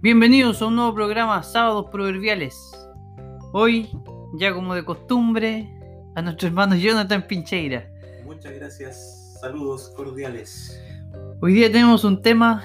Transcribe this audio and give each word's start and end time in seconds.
Bienvenidos 0.00 0.62
a 0.62 0.66
un 0.66 0.76
nuevo 0.76 0.94
programa 0.94 1.42
Sábados 1.42 1.86
Proverbiales. 1.90 2.54
Hoy, 3.52 3.90
ya 4.38 4.54
como 4.54 4.76
de 4.76 4.84
costumbre, 4.84 5.68
a 6.14 6.22
nuestro 6.22 6.46
hermano 6.46 6.76
Jonathan 6.76 7.26
Pincheira. 7.26 7.90
Muchas 8.24 8.54
gracias, 8.54 9.36
saludos 9.40 9.92
cordiales. 9.96 10.80
Hoy 11.40 11.52
día 11.52 11.66
tenemos 11.72 12.04
un 12.04 12.22
tema 12.22 12.62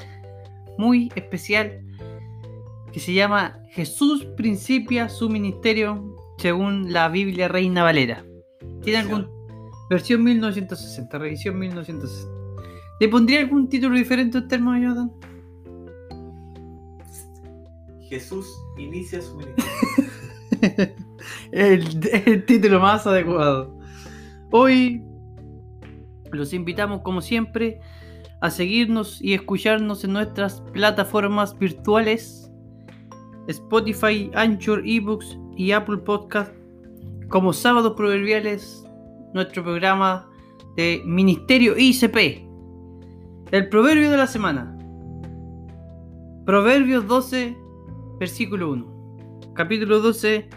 muy 0.78 1.12
especial 1.16 1.84
que 2.92 3.00
se 3.00 3.14
llama 3.14 3.58
Jesús 3.72 4.26
principia 4.38 5.10
su 5.10 5.28
ministerio 5.28 6.16
según 6.38 6.94
la 6.94 7.10
Biblia 7.10 7.48
Reina 7.48 7.82
Valera. 7.82 8.24
¿Tiene 8.84 9.00
algún 9.00 9.28
versión 9.90 10.24
1960, 10.24 11.18
revisión 11.18 11.58
1960? 11.58 12.32
¿Le 13.00 13.10
pondría 13.10 13.40
algún 13.40 13.68
título 13.68 13.96
diferente 13.96 14.38
a 14.38 14.42
usted, 14.42 14.58
hermano 14.58 14.84
Jonathan? 14.84 15.33
Jesús 18.10 18.48
inicia 18.78 19.22
su 19.22 19.38
ministerio. 19.38 20.06
el, 21.52 22.12
el 22.26 22.46
título 22.46 22.80
más 22.80 23.06
adecuado. 23.08 23.78
Hoy 24.52 25.04
los 26.32 26.54
invitamos, 26.54 27.02
como 27.02 27.22
siempre, 27.22 27.80
a 28.42 28.50
seguirnos 28.50 29.22
y 29.22 29.34
escucharnos 29.34 30.04
en 30.04 30.14
nuestras 30.14 30.62
plataformas 30.74 31.58
virtuales 31.58 32.44
Spotify, 33.48 34.32
Anchor, 34.36 34.82
eBooks 34.86 35.38
y 35.58 35.72
Apple 35.72 35.98
Podcast 35.98 36.54
como 37.30 37.52
Sábados 37.52 37.94
Proverbiales, 37.96 38.86
nuestro 39.34 39.64
programa 39.64 40.30
de 40.76 41.02
Ministerio 41.06 41.76
ICP. 41.78 42.48
El 43.52 43.70
proverbio 43.70 44.12
de 44.12 44.18
la 44.18 44.28
semana. 44.28 44.78
Proverbios 46.46 47.08
12, 47.08 47.58
versículo 48.24 48.72
1. 48.72 49.54
Capítulo 49.54 50.00
12, 50.00 50.48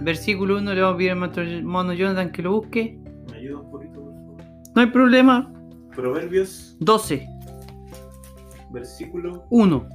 versículo 0.00 0.56
1. 0.56 0.74
Le 0.74 0.80
vamos 0.80 0.94
a 0.94 0.96
pedir 0.96 1.10
a 1.10 1.14
nuestro 1.14 1.42
hermano 1.42 1.92
Jonathan 1.92 2.32
que 2.32 2.40
lo 2.42 2.52
busque. 2.52 2.98
¿Me 3.30 3.36
ayuda 3.36 3.60
un 3.60 3.70
poquito, 3.70 4.00
por 4.00 4.14
favor? 4.14 4.36
No 4.74 4.80
hay 4.80 4.86
problema. 4.86 5.52
Proverbios, 5.94 6.76
12, 6.80 7.28
versículo 8.72 9.44
1. 9.50 9.88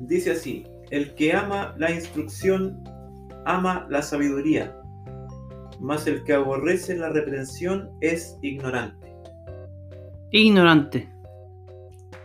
dice 0.00 0.30
así: 0.30 0.64
El 0.90 1.14
que 1.14 1.34
ama 1.34 1.74
la 1.76 1.90
instrucción 1.90 2.82
ama 3.44 3.86
la 3.90 4.00
sabiduría, 4.00 4.74
mas 5.78 6.06
el 6.06 6.24
que 6.24 6.32
aborrece 6.32 6.96
la 6.96 7.10
reprensión 7.10 7.90
es 8.00 8.38
ignorante. 8.40 9.14
Ignorante. 10.30 11.06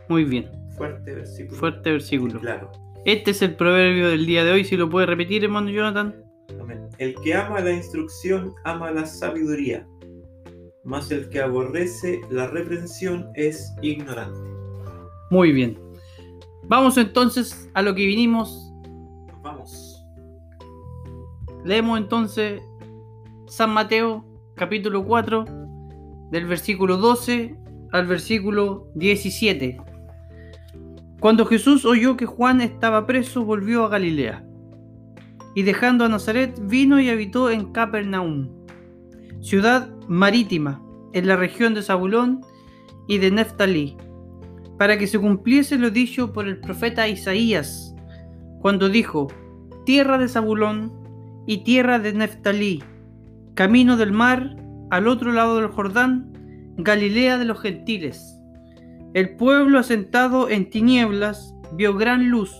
Muy 0.07 0.23
bien. 0.23 0.56
Fuerte 0.77 1.15
versículo. 1.15 1.59
Fuerte 1.59 1.91
versículo. 1.91 2.39
Claro. 2.39 2.71
Este 3.05 3.31
es 3.31 3.41
el 3.41 3.55
proverbio 3.55 4.09
del 4.09 4.25
día 4.25 4.43
de 4.43 4.51
hoy. 4.51 4.63
Si 4.63 4.77
lo 4.77 4.89
puede 4.89 5.07
repetir, 5.07 5.43
hermano 5.43 5.69
Jonathan. 5.69 6.15
Amén. 6.59 6.87
El 6.99 7.15
que 7.15 7.33
ama 7.33 7.59
la 7.61 7.71
instrucción 7.71 8.53
ama 8.63 8.91
la 8.91 9.05
sabiduría, 9.05 9.87
mas 10.83 11.11
el 11.11 11.27
que 11.29 11.41
aborrece 11.41 12.21
la 12.29 12.47
reprensión 12.47 13.29
es 13.33 13.73
ignorante. 13.81 14.39
Muy 15.31 15.51
bien. 15.51 15.79
Vamos 16.63 16.97
entonces 16.97 17.69
a 17.73 17.81
lo 17.81 17.95
que 17.95 18.05
vinimos. 18.05 18.71
Vamos. 19.41 20.05
Leemos 21.65 21.97
entonces 21.97 22.61
San 23.47 23.71
Mateo 23.71 24.25
capítulo 24.55 25.03
4 25.05 25.45
del 26.31 26.45
versículo 26.45 26.97
12 26.97 27.55
al 27.91 28.05
versículo 28.05 28.91
17. 28.95 29.86
Cuando 31.19 31.45
Jesús 31.45 31.83
oyó 31.83 32.15
que 32.15 32.27
Juan 32.27 32.61
estaba 32.61 33.07
preso, 33.07 33.43
volvió 33.43 33.83
a 33.83 33.89
Galilea. 33.89 34.45
Y 35.55 35.63
dejando 35.63 36.05
a 36.05 36.09
Nazaret, 36.09 36.59
vino 36.61 36.99
y 36.99 37.09
habitó 37.09 37.49
en 37.49 37.71
Capernaum, 37.71 38.49
ciudad 39.41 39.89
marítima, 40.07 40.81
en 41.13 41.27
la 41.27 41.35
región 41.35 41.73
de 41.73 41.81
Zabulón 41.81 42.41
y 43.07 43.17
de 43.17 43.31
Neftalí, 43.31 43.97
para 44.77 44.99
que 44.99 45.07
se 45.07 45.17
cumpliese 45.17 45.79
lo 45.79 45.89
dicho 45.89 46.31
por 46.31 46.47
el 46.47 46.59
profeta 46.59 47.07
Isaías, 47.07 47.95
cuando 48.61 48.87
dijo, 48.87 49.27
tierra 49.85 50.19
de 50.19 50.27
Zabulón 50.27 50.93
y 51.47 51.63
tierra 51.63 51.97
de 51.97 52.13
Neftalí, 52.13 52.83
camino 53.55 53.97
del 53.97 54.11
mar, 54.11 54.55
al 54.91 55.07
otro 55.07 55.31
lado 55.31 55.57
del 55.59 55.69
Jordán, 55.69 56.31
Galilea 56.77 57.39
de 57.39 57.45
los 57.45 57.59
gentiles. 57.59 58.36
El 59.13 59.35
pueblo 59.35 59.79
asentado 59.79 60.49
en 60.49 60.69
tinieblas 60.69 61.55
vio 61.73 61.95
gran 61.95 62.29
luz, 62.29 62.55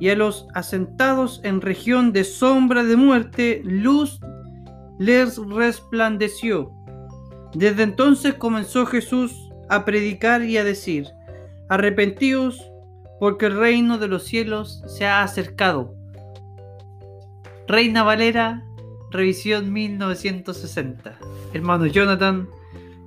y 0.00 0.10
a 0.10 0.16
los 0.16 0.46
asentados 0.54 1.40
en 1.44 1.60
región 1.60 2.12
de 2.12 2.24
sombra 2.24 2.84
de 2.84 2.96
muerte, 2.96 3.62
luz 3.64 4.20
les 4.98 5.38
resplandeció. 5.38 6.72
Desde 7.54 7.82
entonces 7.82 8.34
comenzó 8.34 8.86
Jesús 8.86 9.50
a 9.68 9.84
predicar 9.84 10.44
y 10.44 10.56
a 10.56 10.64
decir, 10.64 11.08
arrepentíos, 11.68 12.62
porque 13.18 13.46
el 13.46 13.58
reino 13.58 13.98
de 13.98 14.08
los 14.08 14.24
cielos 14.24 14.82
se 14.86 15.06
ha 15.06 15.22
acercado. 15.22 15.94
Reina 17.66 18.02
Valera, 18.02 18.64
revisión 19.10 19.72
1960. 19.72 21.18
Hermano 21.52 21.86
Jonathan, 21.86 22.48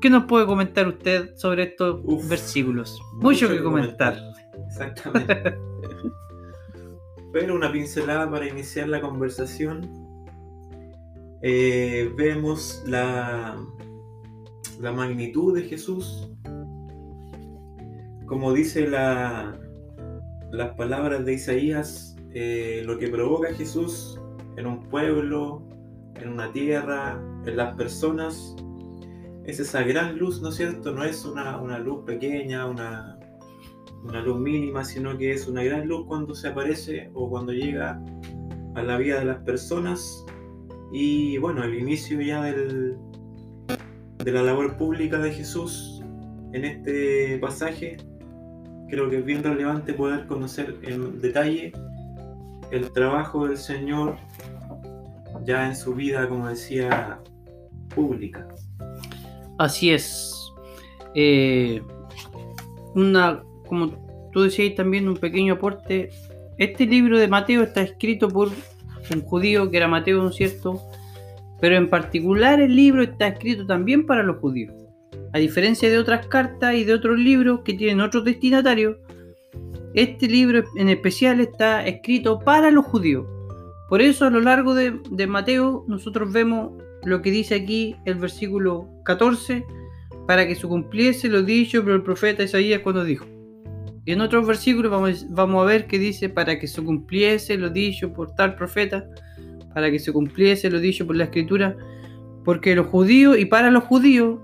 ¿qué 0.02 0.10
nos 0.10 0.26
puede 0.26 0.46
comentar 0.46 0.88
usted 0.88 1.36
sobre 1.36 1.64
estos 1.64 2.02
Uf, 2.04 2.28
versículos? 2.28 3.00
Mucho, 3.14 3.48
que 3.48 3.62
comentar. 3.62 4.18
Exactamente. 4.68 5.58
Pero 7.32 7.56
una 7.56 7.72
pincelada 7.72 8.30
para 8.30 8.48
iniciar 8.48 8.90
la 8.90 9.00
conversación. 9.00 9.90
Eh, 11.44 12.12
vemos 12.18 12.84
la, 12.86 13.58
la 14.80 14.92
magnitud 14.92 15.56
de 15.56 15.64
Jesús. 15.64 16.30
Como 18.26 18.54
dice 18.54 18.88
la, 18.88 19.58
las 20.52 20.76
palabras 20.76 21.26
de 21.26 21.34
Isaías, 21.34 22.16
eh, 22.34 22.84
lo 22.86 22.98
que 22.98 23.08
provoca 23.08 23.54
Jesús 23.54 24.20
en 24.58 24.68
un 24.68 24.84
pueblo, 24.84 25.64
en 26.16 26.30
una 26.30 26.52
tierra, 26.52 27.22
en 27.46 27.58
las 27.58 27.76
personas, 27.76 28.56
es 29.46 29.60
esa 29.60 29.84
gran 29.84 30.18
luz, 30.18 30.42
¿no 30.42 30.50
es 30.50 30.56
cierto? 30.56 30.94
No 30.94 31.04
es 31.04 31.26
una, 31.26 31.58
una 31.60 31.80
luz 31.80 32.04
pequeña, 32.06 32.66
una, 32.68 33.18
una 34.04 34.22
luz 34.22 34.40
mínima, 34.40 34.84
sino 34.84 35.18
que 35.18 35.32
es 35.32 35.48
una 35.48 35.64
gran 35.64 35.88
luz 35.88 36.06
cuando 36.08 36.36
se 36.36 36.50
aparece 36.50 37.10
o 37.14 37.30
cuando 37.30 37.52
llega 37.52 38.02
a 38.76 38.82
la 38.82 38.98
vida 38.98 39.20
de 39.20 39.26
las 39.26 39.38
personas. 39.40 40.26
Y 40.92 41.38
bueno, 41.38 41.64
el 41.64 41.76
inicio 41.76 42.22
ya 42.22 42.44
del, 42.44 42.98
de 44.24 44.32
la 44.32 44.44
labor 44.44 44.78
pública 44.78 45.18
de 45.20 45.32
Jesús 45.32 46.02
en 46.54 46.66
este 46.66 47.38
pasaje, 47.40 47.98
creo 48.90 49.10
que 49.10 49.20
es 49.20 49.26
bien 49.26 49.44
relevante 49.44 49.94
poder 49.94 50.28
conocer 50.28 50.78
en 50.84 51.22
detalle 51.22 51.72
el 52.72 52.92
trabajo 52.92 53.48
del 53.48 53.58
Señor 53.58 54.18
ya 55.46 55.68
en 55.68 55.76
su 55.76 55.96
vida, 55.96 56.28
como 56.28 56.48
decía, 56.48 57.20
pública. 57.96 58.48
Así 59.62 59.92
es. 59.92 60.52
Eh, 61.14 61.84
una, 62.96 63.44
como 63.68 63.92
tú 64.34 64.42
decías 64.42 64.74
también, 64.74 65.08
un 65.08 65.18
pequeño 65.18 65.54
aporte. 65.54 66.10
Este 66.58 66.88
libro 66.88 67.20
de 67.20 67.28
Mateo 67.28 67.62
está 67.62 67.84
escrito 67.84 68.28
por 68.28 68.50
un 69.14 69.22
judío 69.22 69.70
que 69.70 69.78
era 69.78 69.88
Mateo, 69.88 70.24
¿no 70.24 70.30
es 70.30 70.36
cierto? 70.36 70.82
Pero 71.60 71.76
en 71.76 71.92
particular 71.92 72.60
el 72.60 72.76
libro 72.76 73.04
está 73.04 73.28
escrito 73.28 73.68
también 73.68 74.08
para 74.08 74.24
los 74.24 74.38
judíos. 74.38 74.74
A 75.32 75.38
diferencia 75.38 75.92
de 75.92 76.00
otras 76.00 76.26
cartas 76.26 76.74
y 76.74 76.84
de 76.84 76.96
otros 76.96 77.20
libros 77.20 77.60
que 77.64 77.76
tienen 77.76 78.02
otros 78.02 78.26
destinatarios, 78.26 78.98
este 79.94 80.28
libro 80.28 80.64
en 80.76 80.90
especial 80.90 81.40
está 81.40 81.86
escrito 81.86 82.40
para 82.40 82.72
los 82.72 82.86
judíos. 82.86 83.28
Por 83.90 84.02
eso 84.02 84.26
a 84.26 84.32
lo 84.32 84.42
largo 84.42 84.74
de, 84.74 85.00
de 85.12 85.28
Mateo 85.28 85.86
nosotros 85.88 86.34
vemos 86.34 86.72
lo 87.04 87.22
que 87.22 87.32
dice 87.32 87.56
aquí 87.56 87.96
el 88.06 88.16
versículo 88.16 88.90
14, 89.04 89.66
para 90.28 90.48
que 90.48 90.56
se 90.56 90.68
cumpliese 90.68 91.30
lo 91.30 91.44
dicho 91.44 91.84
por 91.84 91.94
el 91.94 92.04
profeta 92.04 92.44
Isaías 92.44 92.82
cuando 92.82 93.04
dijo. 93.04 93.26
Y 94.06 94.14
en 94.14 94.22
otros 94.22 94.48
versículos 94.48 94.92
vamos, 94.92 95.26
vamos 95.30 95.64
a 95.64 95.66
ver 95.66 95.88
que 95.88 96.00
dice, 96.00 96.30
para 96.30 96.60
que 96.60 96.68
se 96.68 96.82
cumpliese 96.84 97.58
lo 97.58 97.70
dicho 97.70 98.14
por 98.14 98.34
tal 98.36 98.56
profeta, 98.56 99.06
para 99.74 99.92
que 99.92 100.00
se 100.00 100.12
cumpliese 100.12 100.70
lo 100.70 100.80
dicho 100.80 101.06
por 101.06 101.16
la 101.16 101.26
escritura, 101.26 101.76
porque 102.44 102.76
los 102.76 102.88
judíos 102.88 103.38
y 103.38 103.46
para 103.46 103.70
los 103.70 103.84
judíos 103.84 104.40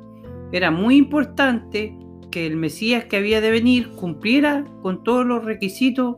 era 0.52 0.72
muy 0.72 0.96
importante 0.98 1.96
que 2.32 2.46
el 2.46 2.56
Mesías 2.56 3.06
que 3.06 3.18
había 3.18 3.42
de 3.42 3.52
venir 3.52 3.90
cumpliera 3.96 4.66
con 4.82 5.04
todos 5.04 5.26
los 5.26 5.44
requisitos 5.44 6.18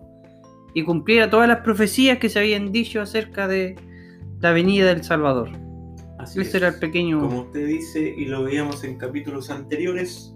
y 0.73 0.83
cumpliera 0.83 1.29
todas 1.29 1.47
las 1.47 1.61
profecías 1.61 2.19
que 2.19 2.29
se 2.29 2.39
habían 2.39 2.71
dicho 2.71 3.01
acerca 3.01 3.47
de 3.47 3.75
la 4.39 4.51
venida 4.51 4.87
del 4.87 5.03
Salvador. 5.03 5.68
Así 6.29 6.41
Ese 6.41 6.49
es. 6.49 6.55
era 6.55 6.67
el 6.67 6.75
pequeño... 6.75 7.21
Como 7.21 7.41
usted 7.41 7.65
dice, 7.65 8.13
y 8.15 8.25
lo 8.25 8.43
veíamos 8.43 8.83
en 8.83 8.99
capítulos 8.99 9.49
anteriores, 9.49 10.31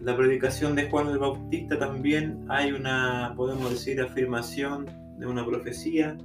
la 0.00 0.16
predicación 0.16 0.74
de 0.74 0.88
Juan 0.88 1.08
el 1.08 1.18
Bautista 1.18 1.78
también 1.78 2.42
hay 2.48 2.72
una, 2.72 3.34
podemos 3.36 3.70
decir, 3.70 4.00
afirmación 4.00 4.86
de 5.18 5.26
una 5.26 5.44
profecía, 5.44 6.16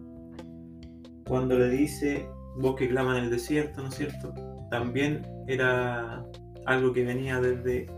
cuando 1.27 1.59
le 1.59 1.69
dice, 1.71 2.25
vos 2.55 2.77
que 2.77 2.87
claman 2.87 3.17
en 3.17 3.25
el 3.25 3.31
desierto, 3.31 3.81
¿no 3.81 3.89
es 3.89 3.95
cierto? 3.95 4.33
También 4.71 5.27
era 5.49 6.25
algo 6.65 6.93
que 6.93 7.03
venía 7.03 7.41
desde 7.41 7.91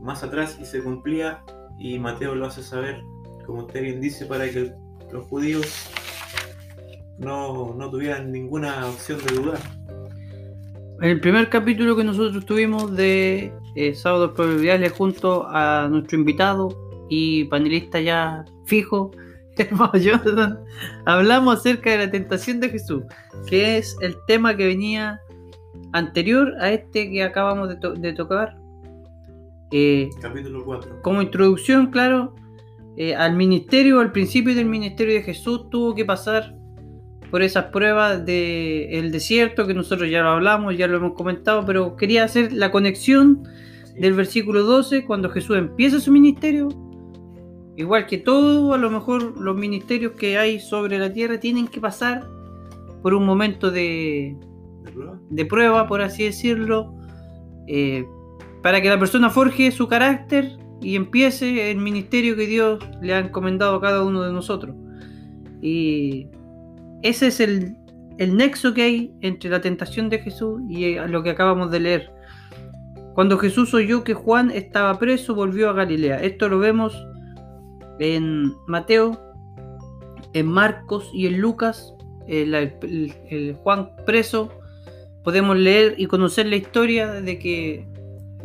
más 0.00 0.22
atrás 0.22 0.56
y 0.60 0.66
se 0.66 0.84
cumplía, 0.84 1.42
y 1.80 1.98
Mateo 1.98 2.36
lo 2.36 2.46
hace 2.46 2.62
saber, 2.62 3.02
como 3.44 3.64
usted 3.64 3.82
bien 3.82 4.00
dice, 4.00 4.24
para 4.26 4.48
que 4.48 4.72
los 5.10 5.26
judíos 5.26 5.90
no, 7.18 7.74
no 7.74 7.90
tuvieran 7.90 8.32
ninguna 8.32 8.86
opción 8.86 9.18
de 9.26 9.34
dudar. 9.34 9.58
En 11.00 11.10
el 11.10 11.20
primer 11.20 11.48
capítulo 11.48 11.96
que 11.96 12.04
nosotros 12.04 12.44
tuvimos 12.46 12.94
de 12.96 13.52
eh, 13.76 13.94
Sábados 13.94 14.32
Proverbiales 14.34 14.92
junto 14.92 15.46
a 15.48 15.88
nuestro 15.90 16.18
invitado 16.18 16.76
y 17.08 17.44
panelista 17.44 18.00
ya 18.00 18.44
fijo, 18.66 19.10
hermano 19.58 19.92
Jonathan, 19.96 20.58
hablamos 21.04 21.58
acerca 21.58 21.90
de 21.90 21.98
la 22.06 22.10
tentación 22.10 22.60
de 22.60 22.70
Jesús, 22.70 23.02
que 23.48 23.76
es 23.78 23.96
el 24.00 24.16
tema 24.26 24.56
que 24.56 24.66
venía 24.66 25.20
anterior 25.92 26.52
a 26.60 26.70
este 26.72 27.10
que 27.10 27.22
acabamos 27.22 27.68
de, 27.68 27.76
to- 27.76 27.94
de 27.94 28.12
tocar. 28.12 28.56
Eh, 29.70 30.08
Capítulo 30.20 30.64
4. 30.64 31.02
como 31.02 31.20
introducción, 31.22 31.88
claro, 31.90 32.34
eh, 32.96 33.14
al 33.16 33.34
ministerio, 33.34 33.98
al 34.00 34.12
principio 34.12 34.54
del 34.54 34.66
ministerio 34.66 35.14
de 35.14 35.22
Jesús, 35.22 35.68
tuvo 35.70 35.94
que 35.94 36.04
pasar 36.04 36.54
por 37.30 37.42
esas 37.42 37.66
pruebas 37.66 38.24
del 38.24 39.10
desierto, 39.10 39.66
que 39.66 39.74
nosotros 39.74 40.10
ya 40.10 40.22
lo 40.22 40.30
hablamos, 40.30 40.76
ya 40.76 40.86
lo 40.86 40.98
hemos 40.98 41.14
comentado, 41.14 41.64
pero 41.66 41.96
quería 41.96 42.24
hacer 42.24 42.52
la 42.52 42.70
conexión 42.70 43.48
del 43.98 44.14
versículo 44.14 44.62
12, 44.62 45.04
cuando 45.04 45.30
Jesús 45.30 45.56
empieza 45.56 46.00
su 46.00 46.12
ministerio, 46.12 46.68
igual 47.76 48.06
que 48.06 48.18
todo, 48.18 48.74
a 48.74 48.78
lo 48.78 48.90
mejor 48.90 49.40
los 49.40 49.56
ministerios 49.56 50.12
que 50.12 50.38
hay 50.38 50.60
sobre 50.60 50.98
la 50.98 51.12
tierra 51.12 51.38
tienen 51.38 51.68
que 51.68 51.80
pasar 51.80 52.26
por 53.02 53.14
un 53.14 53.24
momento 53.24 53.70
de, 53.70 54.36
¿De 54.84 54.92
prueba? 54.92 55.20
de 55.30 55.46
prueba, 55.46 55.86
por 55.86 56.00
así 56.02 56.24
decirlo, 56.24 56.94
eh, 57.66 58.04
para 58.62 58.80
que 58.80 58.88
la 58.88 58.98
persona 58.98 59.30
forje 59.30 59.70
su 59.70 59.88
carácter 59.88 60.56
y 60.80 60.96
empiece 60.96 61.70
el 61.70 61.78
ministerio 61.78 62.36
que 62.36 62.46
Dios 62.46 62.78
le 63.00 63.14
ha 63.14 63.18
encomendado 63.18 63.76
a 63.76 63.80
cada 63.80 64.04
uno 64.04 64.22
de 64.22 64.32
nosotros. 64.32 64.76
Y 65.62 66.28
ese 67.04 67.28
es 67.28 67.38
el, 67.38 67.76
el 68.18 68.36
nexo 68.36 68.74
que 68.74 68.82
hay 68.82 69.14
entre 69.20 69.50
la 69.50 69.60
tentación 69.60 70.08
de 70.08 70.18
Jesús 70.18 70.60
y 70.68 70.84
eh, 70.96 71.06
lo 71.06 71.22
que 71.22 71.30
acabamos 71.30 71.70
de 71.70 71.78
leer. 71.80 72.10
Cuando 73.14 73.38
Jesús 73.38 73.72
oyó 73.74 74.02
que 74.02 74.14
Juan 74.14 74.50
estaba 74.50 74.98
preso, 74.98 75.34
volvió 75.36 75.70
a 75.70 75.72
Galilea. 75.72 76.20
Esto 76.22 76.48
lo 76.48 76.58
vemos 76.58 76.92
en 78.00 78.52
Mateo, 78.66 79.20
en 80.32 80.46
Marcos 80.48 81.08
y 81.14 81.26
en 81.28 81.38
Lucas. 81.40 81.94
El, 82.26 82.54
el- 82.54 83.54
Juan 83.62 83.90
preso, 84.06 84.48
podemos 85.22 85.56
leer 85.56 85.94
y 85.98 86.06
conocer 86.06 86.46
la 86.46 86.56
historia 86.56 87.12
de 87.12 87.38
que 87.38 87.86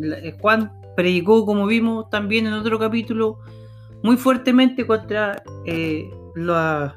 eh, 0.03 0.35
Juan 0.39 0.71
predicó, 0.95 1.45
como 1.45 1.65
vimos 1.65 2.09
también 2.09 2.45
en 2.45 2.53
otro 2.53 2.77
capítulo, 2.77 3.39
muy 4.03 4.17
fuertemente 4.17 4.85
contra 4.85 5.41
eh, 5.65 6.03
la- 6.35 6.95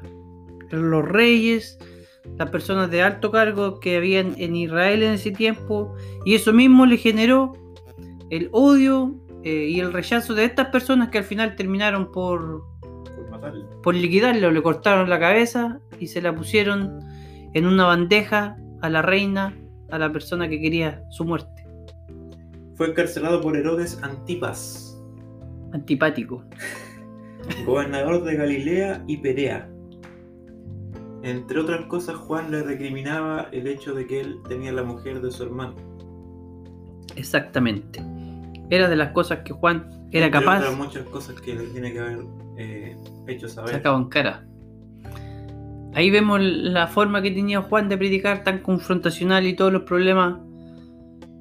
los 0.73 1.03
reyes, 1.07 1.77
las 2.37 2.49
personas 2.49 2.89
de 2.89 3.01
alto 3.01 3.31
cargo 3.31 3.79
que 3.79 3.97
habían 3.97 4.33
en 4.37 4.55
Israel 4.55 5.03
en 5.03 5.13
ese 5.13 5.31
tiempo, 5.31 5.93
y 6.25 6.35
eso 6.35 6.53
mismo 6.53 6.85
le 6.85 6.97
generó 6.97 7.53
el 8.29 8.49
odio 8.51 9.15
eh, 9.43 9.67
y 9.69 9.79
el 9.79 9.91
rechazo 9.93 10.33
de 10.33 10.45
estas 10.45 10.67
personas 10.67 11.09
que 11.09 11.17
al 11.19 11.23
final 11.25 11.55
terminaron 11.55 12.11
por, 12.11 12.63
Por 13.15 13.29
matarlo. 13.29 13.81
por 13.81 13.93
liquidarlo, 13.93 14.51
le 14.51 14.61
cortaron 14.61 15.09
la 15.09 15.19
cabeza 15.19 15.79
y 15.99 16.07
se 16.07 16.21
la 16.21 16.33
pusieron 16.33 16.99
en 17.53 17.67
una 17.67 17.85
bandeja 17.85 18.55
a 18.81 18.89
la 18.89 19.01
reina, 19.01 19.55
a 19.91 19.99
la 19.99 20.11
persona 20.11 20.47
que 20.49 20.59
quería 20.59 21.03
su 21.09 21.25
muerte. 21.25 21.65
Fue 22.75 22.87
encarcelado 22.87 23.41
por 23.41 23.55
Herodes 23.55 23.99
Antipas, 24.01 24.97
Antipático. 25.73 26.43
gobernador 27.65 28.23
de 28.23 28.35
Galilea 28.35 29.03
y 29.07 29.17
Perea. 29.17 29.69
Entre 31.23 31.57
otras 31.57 31.85
cosas, 31.85 32.17
Juan 32.17 32.51
le 32.51 32.63
recriminaba 32.63 33.47
el 33.53 33.67
hecho 33.67 33.93
de 33.93 34.05
que 34.05 34.19
él 34.19 34.39
tenía 34.47 34.73
la 34.73 34.83
mujer 34.83 35.21
de 35.21 35.31
su 35.31 35.43
hermano. 35.43 35.73
Exactamente. 37.15 38.03
Era 38.69 38.89
de 38.89 38.97
las 38.97 39.11
cosas 39.11 39.39
que 39.39 39.53
Juan 39.53 39.87
era 40.11 40.25
Entre 40.25 40.41
capaz, 40.41 40.59
otras 40.59 40.77
muchas 40.77 41.03
cosas 41.07 41.39
que 41.39 41.55
le 41.55 41.63
tiene 41.67 41.93
que 41.93 41.99
haber 41.99 42.19
eh, 42.57 42.97
hecho 43.27 43.47
saber. 43.47 43.71
sacaba 43.71 43.97
en 43.97 44.09
cara. 44.09 44.45
Ahí 45.95 46.09
vemos 46.09 46.41
la 46.41 46.87
forma 46.87 47.21
que 47.21 47.31
tenía 47.31 47.61
Juan 47.61 47.87
de 47.87 47.97
predicar 47.97 48.43
tan 48.43 48.59
confrontacional 48.59 49.45
y 49.47 49.55
todos 49.55 49.71
los 49.71 49.83
problemas 49.83 50.39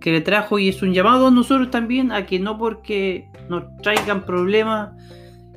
que 0.00 0.12
le 0.12 0.20
trajo 0.20 0.58
y 0.58 0.68
es 0.68 0.82
un 0.82 0.92
llamado 0.92 1.28
a 1.28 1.30
nosotros 1.30 1.70
también 1.70 2.12
a 2.12 2.26
que 2.26 2.38
no 2.38 2.58
porque 2.58 3.28
nos 3.48 3.64
traigan 3.78 4.26
problemas 4.26 4.90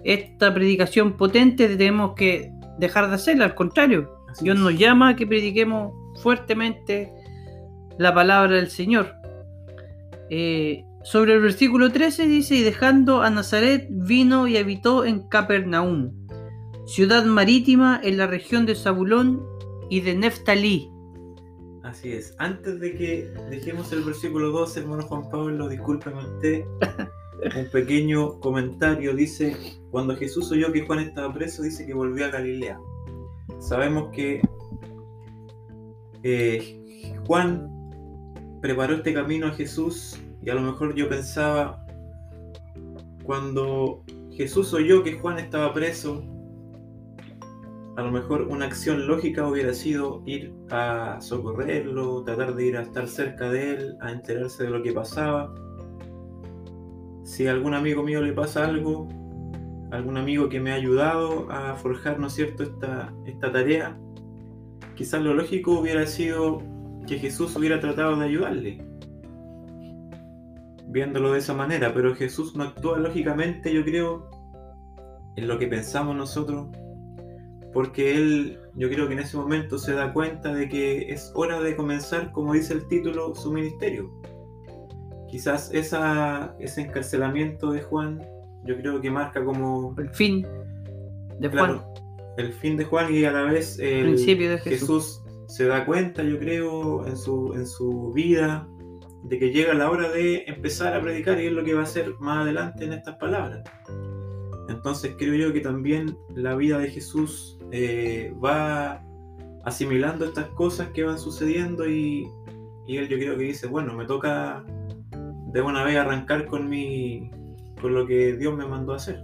esta 0.04 0.54
predicación 0.54 1.18
potente 1.18 1.68
tenemos 1.75 2.13
que 2.16 2.51
dejar 2.77 3.10
de 3.10 3.16
hacerla, 3.16 3.45
al 3.45 3.56
contrario, 3.56 4.14
Así 4.36 4.44
Dios 4.44 4.58
es. 4.58 4.64
nos 4.64 4.78
llama 4.78 5.10
a 5.10 5.16
que 5.16 5.26
prediquemos 5.26 5.94
fuertemente 6.22 7.14
la 7.98 8.14
palabra 8.14 8.58
del 8.58 8.70
Señor. 8.70 9.14
Eh, 10.30 10.84
sobre 11.04 11.36
el 11.36 11.42
versículo 11.42 11.92
13 11.92 12.28
dice, 12.28 12.56
y 12.56 12.64
dejando 12.64 13.22
a 13.22 13.30
Nazaret 13.30 13.88
vino 13.90 14.48
y 14.48 14.58
habitó 14.58 15.06
en 15.06 15.28
Capernaum, 15.30 16.12
ciudad 16.86 17.24
marítima 17.24 18.00
en 18.04 18.18
la 18.18 18.28
región 18.28 18.66
de 18.66 18.76
Zabulón 18.76 19.42
y 19.90 20.02
de 20.02 20.16
Neftalí. 20.16 20.90
Así 21.84 22.12
es. 22.12 22.36
Antes 22.40 22.80
de 22.80 22.94
que 22.96 23.32
dejemos 23.50 23.94
el 23.94 24.04
versículo 24.04 24.50
12, 24.50 24.82
hermano 24.82 25.04
Juan 25.04 25.30
Pablo, 25.30 25.70
discúlpeme 25.70 26.18
usted. 26.18 26.66
Un 27.56 27.70
pequeño 27.72 28.40
comentario 28.40 29.14
dice, 29.14 29.56
cuando 29.92 30.16
Jesús 30.18 30.52
oyó 30.52 30.74
que 30.74 30.86
Juan 30.86 31.00
estaba 31.00 31.32
preso, 31.34 31.62
dice 31.62 31.86
que 31.86 31.94
volvió 31.94 32.26
a 32.26 32.30
Galilea. 32.30 32.80
Sabemos 33.65 34.12
que 34.12 34.47
eh, 36.21 37.15
Juan 37.25 37.67
preparó 38.62 38.94
este 38.94 39.12
camino 39.12 39.47
a 39.47 39.53
Jesús 39.53 40.21
y 40.44 40.51
a 40.51 40.53
lo 40.53 40.62
mejor 40.62 40.94
yo 40.94 41.09
pensaba, 41.09 41.84
cuando 43.24 44.03
Jesús 44.34 44.72
oyó 44.72 45.01
que 45.01 45.13
Juan 45.13 45.39
estaba 45.39 45.74
preso, 45.74 46.24
a 47.98 48.03
lo 48.03 48.12
mejor 48.12 48.43
una 48.43 48.67
acción 48.67 49.07
lógica 49.07 49.48
hubiera 49.48 49.74
sido 49.74 50.22
ir 50.27 50.53
a 50.69 51.17
socorrerlo, 51.19 52.24
tratar 52.24 52.53
de 52.53 52.67
ir 52.67 52.77
a 52.77 52.84
estar 52.84 53.07
cerca 53.07 53.50
de 53.50 53.74
él, 53.74 53.98
a 54.00 54.12
enterarse 54.12 54.65
de 54.65 54.69
lo 54.69 54.84
que 54.84 54.93
pasaba. 54.93 55.51
Si 57.24 57.48
a 57.48 57.51
algún 57.51 57.74
amigo 57.74 58.03
mío 58.03 58.22
le 58.22 58.31
pasa 58.31 58.63
algo, 58.63 59.07
algún 59.96 60.18
amigo 60.18 60.50
que 60.50 60.60
me 60.60 60.72
ha 60.72 60.75
ayudado 60.75 61.50
a 61.52 61.75
forjar, 61.75 62.20
¿no 62.20 62.28
es 62.28 62.34
cierto?, 62.34 62.64
esta, 62.64 63.14
esta 63.25 63.52
tarea, 63.52 63.98
quizás 64.96 65.22
lo 65.22 65.34
lógico 65.34 65.80
hubiera 65.80 66.06
sido 66.06 66.62
que 67.08 67.18
Jesús 67.20 67.56
hubiera 67.56 67.80
tratado 67.80 68.16
de 68.18 68.25
ayudarle, 68.25 68.86
viéndolo 70.88 71.34
de 71.34 71.40
esa 71.40 71.54
manera, 71.54 71.94
pero 71.94 72.16
Jesús 72.16 72.56
no 72.56 72.64
actúa 72.64 72.98
lógicamente, 73.00 73.74
yo 73.74 73.84
creo, 73.84 74.30
en 75.36 75.48
lo 75.48 75.60
que 75.60 75.68
pensamos 75.68 76.16
nosotros, 76.16 76.68
porque 77.74 78.16
él, 78.16 78.60
yo 78.75 78.90
creo 78.90 79.08
que 79.08 79.14
en 79.14 79.20
ese 79.20 79.36
momento 79.36 79.78
se 79.78 79.94
da 79.94 80.14
cuenta 80.14 80.54
de 80.54 80.70
que 80.70 81.12
es 81.12 81.32
hora 81.36 81.60
de 81.60 81.75
comenzar, 81.75 82.32
como 82.32 82.54
dice 82.54 82.74
el 82.74 82.88
título, 82.88 83.36
su 83.36 83.52
ministerio. 83.52 84.10
Quizás 85.28 85.72
ese 85.74 86.82
encarcelamiento 86.82 87.72
de 87.74 87.82
Juan, 87.82 88.25
yo 88.65 88.77
creo 88.77 89.00
que 89.01 89.12
marca 89.12 89.43
como 89.43 89.95
El 89.98 90.10
fin 90.10 90.41
de 91.39 91.50
Juan, 91.50 91.51
claro, 91.51 91.93
el 92.38 92.53
fin 92.53 92.77
de 92.77 92.86
Juan 92.86 93.13
y 93.13 93.24
a 93.25 93.31
la 93.31 93.43
vez 93.43 93.79
el 93.79 94.05
principio 94.05 94.50
de 94.50 94.57
Jesús. 94.57 94.79
Jesús 94.79 95.22
se 95.48 95.65
da 95.65 95.86
cuenta, 95.86 96.24
yo 96.24 96.39
creo, 96.39 97.05
en 97.05 97.15
su, 97.15 97.53
en 97.53 97.67
su 97.67 98.12
vida, 98.13 98.67
de 99.24 99.39
que 99.39 99.51
llega 99.51 99.74
la 99.74 99.89
hora 99.89 100.10
de 100.10 100.43
empezar 100.48 100.93
a 100.93 101.01
predicar 101.01 101.39
y 101.39 101.48
es 101.48 101.53
lo 101.53 101.63
que 101.63 101.74
va 101.74 101.81
a 101.81 101.84
hacer 101.84 102.13
más 102.19 102.43
adelante 102.43 102.86
en 102.86 102.93
estas 102.93 103.15
palabras. 103.17 103.63
Entonces 104.69 105.15
creo 105.17 105.36
yo 105.36 105.53
que 105.53 105.62
también 105.62 106.17
la 106.36 106.55
vida 106.55 106.79
de 106.79 106.89
Jesús 106.89 107.60
eh, 107.72 108.34
va 108.43 109.03
asimilando 109.63 110.25
estas 110.25 110.48
cosas 110.50 110.89
que 110.89 111.03
van 111.03 111.17
sucediendo 111.17 111.88
y, 111.88 112.27
y 112.88 112.98
él 112.98 113.07
yo 113.07 113.17
creo 113.17 113.38
que 113.38 113.43
dice, 113.43 113.67
bueno, 113.67 113.93
me 113.93 114.05
toca 114.05 114.63
de 115.53 115.62
una 115.62 115.84
vez 115.84 115.98
arrancar 115.98 116.45
con 116.45 116.69
mi 116.69 117.31
con 117.82 117.94
lo 117.94 118.05
que 118.05 118.36
Dios 118.36 118.55
me 118.55 118.65
mandó 118.65 118.94
a 118.94 118.98
hacer. 118.98 119.24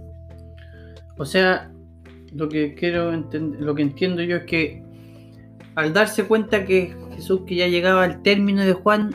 O 1.18 1.24
sea, 1.24 1.70
lo 2.34 2.48
que 2.48 2.74
quiero 2.74 3.12
enten- 3.12 3.58
lo 3.58 3.74
que 3.74 3.82
entiendo 3.82 4.22
yo 4.22 4.36
es 4.36 4.44
que 4.44 4.82
al 5.74 5.92
darse 5.92 6.24
cuenta 6.24 6.64
que 6.64 6.94
Jesús 7.14 7.42
que 7.46 7.54
ya 7.56 7.66
llegaba 7.66 8.04
al 8.04 8.22
término 8.22 8.62
de 8.62 8.72
Juan, 8.72 9.14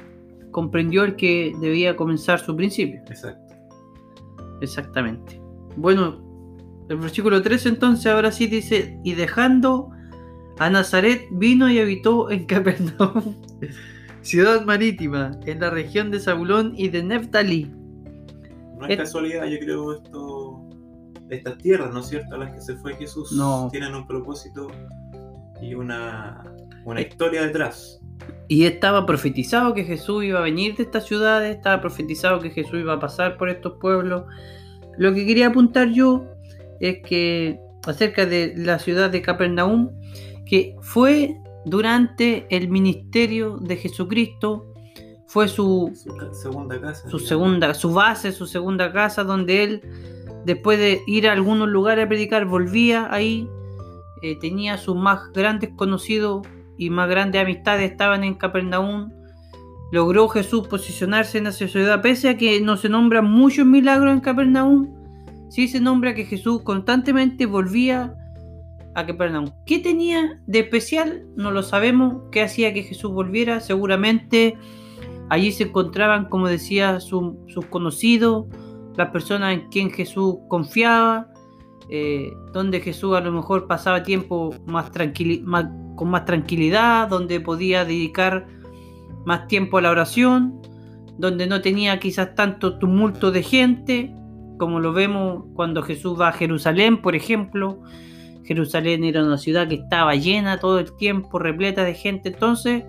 comprendió 0.51 1.03
el 1.03 1.15
que 1.15 1.53
debía 1.61 1.95
comenzar 1.95 2.39
su 2.39 2.55
principio. 2.55 2.99
Exacto. 3.07 3.53
Exactamente. 4.61 5.39
Bueno, 5.75 6.23
el 6.89 6.97
versículo 6.97 7.41
3 7.41 7.65
entonces 7.67 8.07
ahora 8.11 8.31
sí 8.31 8.47
dice, 8.47 8.99
y 9.03 9.13
dejando 9.13 9.91
a 10.57 10.69
Nazaret 10.69 11.21
vino 11.31 11.69
y 11.69 11.79
habitó 11.79 12.31
en 12.31 12.45
Capernaum, 12.45 13.35
ciudad 14.21 14.65
marítima, 14.65 15.39
en 15.45 15.59
la 15.59 15.69
región 15.69 16.09
de 16.09 16.19
Zabulón 16.19 16.73
y 16.75 16.89
de 16.89 17.03
Neftalí. 17.03 17.71
No 18.77 18.85
es 18.85 18.91
Et- 18.91 18.99
casualidad, 18.99 19.45
yo 19.45 19.59
creo, 19.59 19.93
esto, 19.93 20.69
estas 21.29 21.57
tierras, 21.57 21.93
¿no 21.93 21.99
es 22.01 22.07
cierto?, 22.07 22.35
a 22.35 22.37
las 22.37 22.53
que 22.53 22.61
se 22.61 22.75
fue 22.77 22.95
Jesús, 22.95 23.31
No. 23.31 23.67
tienen 23.71 23.93
un 23.95 24.05
propósito 24.07 24.67
y 25.61 25.73
una, 25.73 26.43
una 26.85 27.01
Eh. 27.01 27.07
historia 27.09 27.41
detrás. 27.43 27.99
Y 28.47 28.65
estaba 28.65 29.05
profetizado 29.05 29.73
que 29.73 29.83
Jesús 29.83 30.23
iba 30.23 30.39
a 30.39 30.43
venir 30.43 30.75
de 30.75 30.83
estas 30.83 31.05
ciudades, 31.05 31.55
estaba 31.55 31.81
profetizado 31.81 32.39
que 32.39 32.49
Jesús 32.49 32.79
iba 32.79 32.93
a 32.93 32.99
pasar 32.99 33.37
por 33.37 33.49
estos 33.49 33.73
pueblos. 33.79 34.23
Lo 34.97 35.13
que 35.13 35.25
quería 35.25 35.47
apuntar 35.47 35.89
yo 35.89 36.25
es 36.79 36.99
que 37.03 37.59
acerca 37.85 38.25
de 38.25 38.53
la 38.57 38.79
ciudad 38.79 39.09
de 39.09 39.21
Capernaum, 39.21 39.89
que 40.45 40.75
fue 40.81 41.35
durante 41.65 42.47
el 42.55 42.69
ministerio 42.69 43.57
de 43.57 43.75
Jesucristo, 43.75 44.66
fue 45.27 45.49
su, 45.49 45.91
segunda 46.31 46.79
casa. 46.79 47.09
su 47.09 47.19
segunda, 47.19 47.73
su 47.73 47.93
base, 47.93 48.31
su 48.31 48.47
segunda 48.47 48.93
casa, 48.93 49.23
donde 49.23 49.63
él, 49.63 49.81
después 50.45 50.79
de 50.79 51.01
ir 51.05 51.27
a 51.27 51.33
algunos 51.33 51.67
lugares 51.67 52.05
a 52.05 52.07
predicar, 52.07 52.45
volvía 52.45 53.13
ahí, 53.13 53.49
eh, 54.21 54.39
tenía 54.39 54.77
sus 54.77 54.95
más 54.95 55.31
grandes 55.33 55.71
conocidos 55.75 56.47
y 56.77 56.89
más 56.89 57.09
grandes 57.09 57.41
amistades 57.41 57.91
estaban 57.91 58.23
en 58.23 58.35
Capernaum. 58.35 59.11
Logró 59.91 60.29
Jesús 60.29 60.67
posicionarse 60.67 61.37
en 61.37 61.47
esa 61.47 61.67
ciudad, 61.67 62.01
pese 62.01 62.29
a 62.29 62.37
que 62.37 62.61
no 62.61 62.77
se 62.77 62.89
nombran 62.89 63.25
muchos 63.25 63.65
milagros 63.65 64.13
en 64.13 64.21
Capernaum, 64.21 64.87
sí 65.49 65.67
se 65.67 65.81
nombra 65.81 66.15
que 66.15 66.25
Jesús 66.25 66.61
constantemente 66.63 67.45
volvía 67.45 68.15
a 68.95 69.05
Capernaum. 69.05 69.51
¿Qué 69.65 69.79
tenía 69.79 70.41
de 70.47 70.59
especial? 70.59 71.25
No 71.35 71.51
lo 71.51 71.63
sabemos. 71.63 72.23
¿Qué 72.31 72.41
hacía 72.41 72.73
que 72.73 72.83
Jesús 72.83 73.11
volviera? 73.11 73.59
Seguramente 73.59 74.57
allí 75.29 75.51
se 75.51 75.63
encontraban, 75.63 76.29
como 76.29 76.47
decía, 76.47 76.99
su- 76.99 77.37
sus 77.47 77.65
conocidos, 77.65 78.45
las 78.95 79.09
personas 79.11 79.53
en 79.53 79.67
quien 79.69 79.89
Jesús 79.91 80.35
confiaba, 80.47 81.27
eh, 81.89 82.31
donde 82.53 82.79
Jesús 82.81 83.15
a 83.15 83.21
lo 83.21 83.31
mejor 83.31 83.67
pasaba 83.67 84.03
tiempo 84.03 84.53
más- 84.65 84.89
con 85.95 86.09
más 86.09 86.25
tranquilidad, 86.25 87.07
donde 87.07 87.39
podía 87.39 87.85
dedicar 87.85 88.45
más 89.25 89.47
tiempo 89.47 89.77
a 89.77 89.81
la 89.81 89.91
oración, 89.91 90.59
donde 91.17 91.47
no 91.47 91.61
tenía 91.61 91.99
quizás 91.99 92.35
tanto 92.35 92.77
tumulto 92.77 93.31
de 93.31 93.43
gente, 93.43 94.13
como 94.59 94.79
lo 94.79 94.93
vemos 94.93 95.45
cuando 95.53 95.81
Jesús 95.83 96.19
va 96.19 96.29
a 96.29 96.33
Jerusalén, 96.33 97.01
por 97.01 97.15
ejemplo. 97.15 97.81
Jerusalén 98.43 99.03
era 99.03 99.23
una 99.23 99.37
ciudad 99.37 99.67
que 99.67 99.75
estaba 99.75 100.15
llena 100.15 100.59
todo 100.59 100.79
el 100.79 100.95
tiempo, 100.95 101.37
repleta 101.37 101.83
de 101.83 101.93
gente. 101.93 102.29
Entonces, 102.29 102.85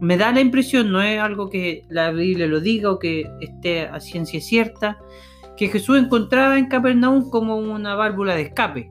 me 0.00 0.16
da 0.16 0.32
la 0.32 0.40
impresión, 0.40 0.92
no 0.92 1.02
es 1.02 1.18
algo 1.20 1.48
que 1.48 1.84
la 1.88 2.10
Biblia 2.10 2.46
lo 2.46 2.60
diga 2.60 2.90
o 2.90 2.98
que 2.98 3.30
esté 3.40 3.82
a 3.82 4.00
ciencia 4.00 4.40
cierta, 4.40 4.98
que 5.56 5.68
Jesús 5.68 5.98
encontraba 5.98 6.58
en 6.58 6.68
Capernaum 6.68 7.30
como 7.30 7.56
una 7.56 7.94
válvula 7.94 8.34
de 8.34 8.42
escape, 8.42 8.90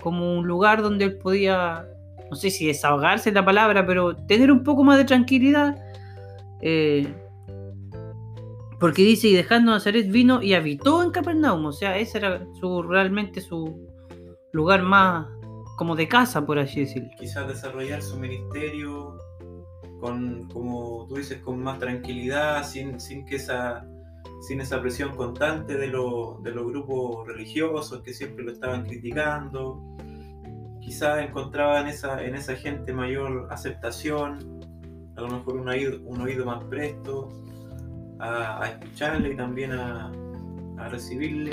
como 0.00 0.38
un 0.38 0.46
lugar 0.46 0.82
donde 0.82 1.06
él 1.06 1.18
podía, 1.18 1.86
no 2.30 2.36
sé 2.36 2.50
si 2.50 2.66
desahogarse 2.66 3.32
la 3.32 3.44
palabra, 3.44 3.84
pero 3.84 4.14
tener 4.14 4.52
un 4.52 4.62
poco 4.62 4.84
más 4.84 4.98
de 4.98 5.04
tranquilidad. 5.04 5.76
eh, 6.60 7.12
porque 8.80 9.02
dice, 9.02 9.28
y 9.28 9.32
dejando 9.32 9.72
Nazaret 9.72 10.10
vino 10.10 10.42
y 10.42 10.52
habitó 10.52 11.02
en 11.02 11.10
Capernaum, 11.10 11.64
o 11.64 11.72
sea, 11.72 11.96
ese 11.96 12.18
era 12.18 12.46
realmente 12.86 13.40
su 13.40 13.88
lugar 14.52 14.82
más 14.82 15.26
como 15.78 15.96
de 15.96 16.06
casa, 16.06 16.44
por 16.44 16.58
así 16.58 16.80
decirlo. 16.80 17.08
Quizás 17.18 17.48
desarrollar 17.48 18.02
su 18.02 18.18
ministerio 18.18 19.16
con, 20.04 20.48
como 20.52 21.06
tú 21.08 21.14
dices, 21.16 21.38
con 21.38 21.62
más 21.62 21.78
tranquilidad, 21.78 22.62
sin, 22.66 23.00
sin 23.00 23.24
que 23.24 23.36
esa 23.36 23.86
sin 24.46 24.60
esa 24.60 24.78
presión 24.82 25.16
constante 25.16 25.78
de, 25.78 25.86
lo- 25.86 26.38
de 26.42 26.50
los 26.50 26.66
grupos 26.66 27.26
religiosos 27.26 28.02
que 28.02 28.12
siempre 28.12 28.44
lo 28.44 28.52
estaban 28.52 28.84
criticando. 28.84 29.80
Quizás 30.82 31.26
encontraba 31.26 31.80
en 31.80 31.86
esa, 31.86 32.22
en 32.22 32.34
esa 32.34 32.54
gente 32.54 32.92
mayor 32.92 33.48
aceptación, 33.50 34.60
a 35.16 35.22
lo 35.22 35.28
mejor 35.28 35.56
un 35.56 35.68
oído, 35.68 35.98
un 36.04 36.20
oído 36.20 36.44
más 36.44 36.62
presto 36.64 37.30
a, 38.18 38.62
a 38.62 38.68
escucharle 38.68 39.30
y 39.32 39.36
también 39.36 39.72
a, 39.72 40.12
a 40.76 40.88
recibirle. 40.90 41.52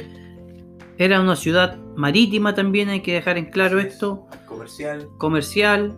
Era 0.98 1.22
una 1.22 1.38
ciudad 1.38 1.77
marítima 1.96 2.53
también, 2.55 2.89
hay 2.89 3.01
que 3.01 3.13
dejar 3.13 3.38
en 3.38 3.46
claro 3.46 3.79
es, 3.79 3.93
esto. 3.93 4.27
Comercial. 4.46 5.08
comercial. 5.17 5.96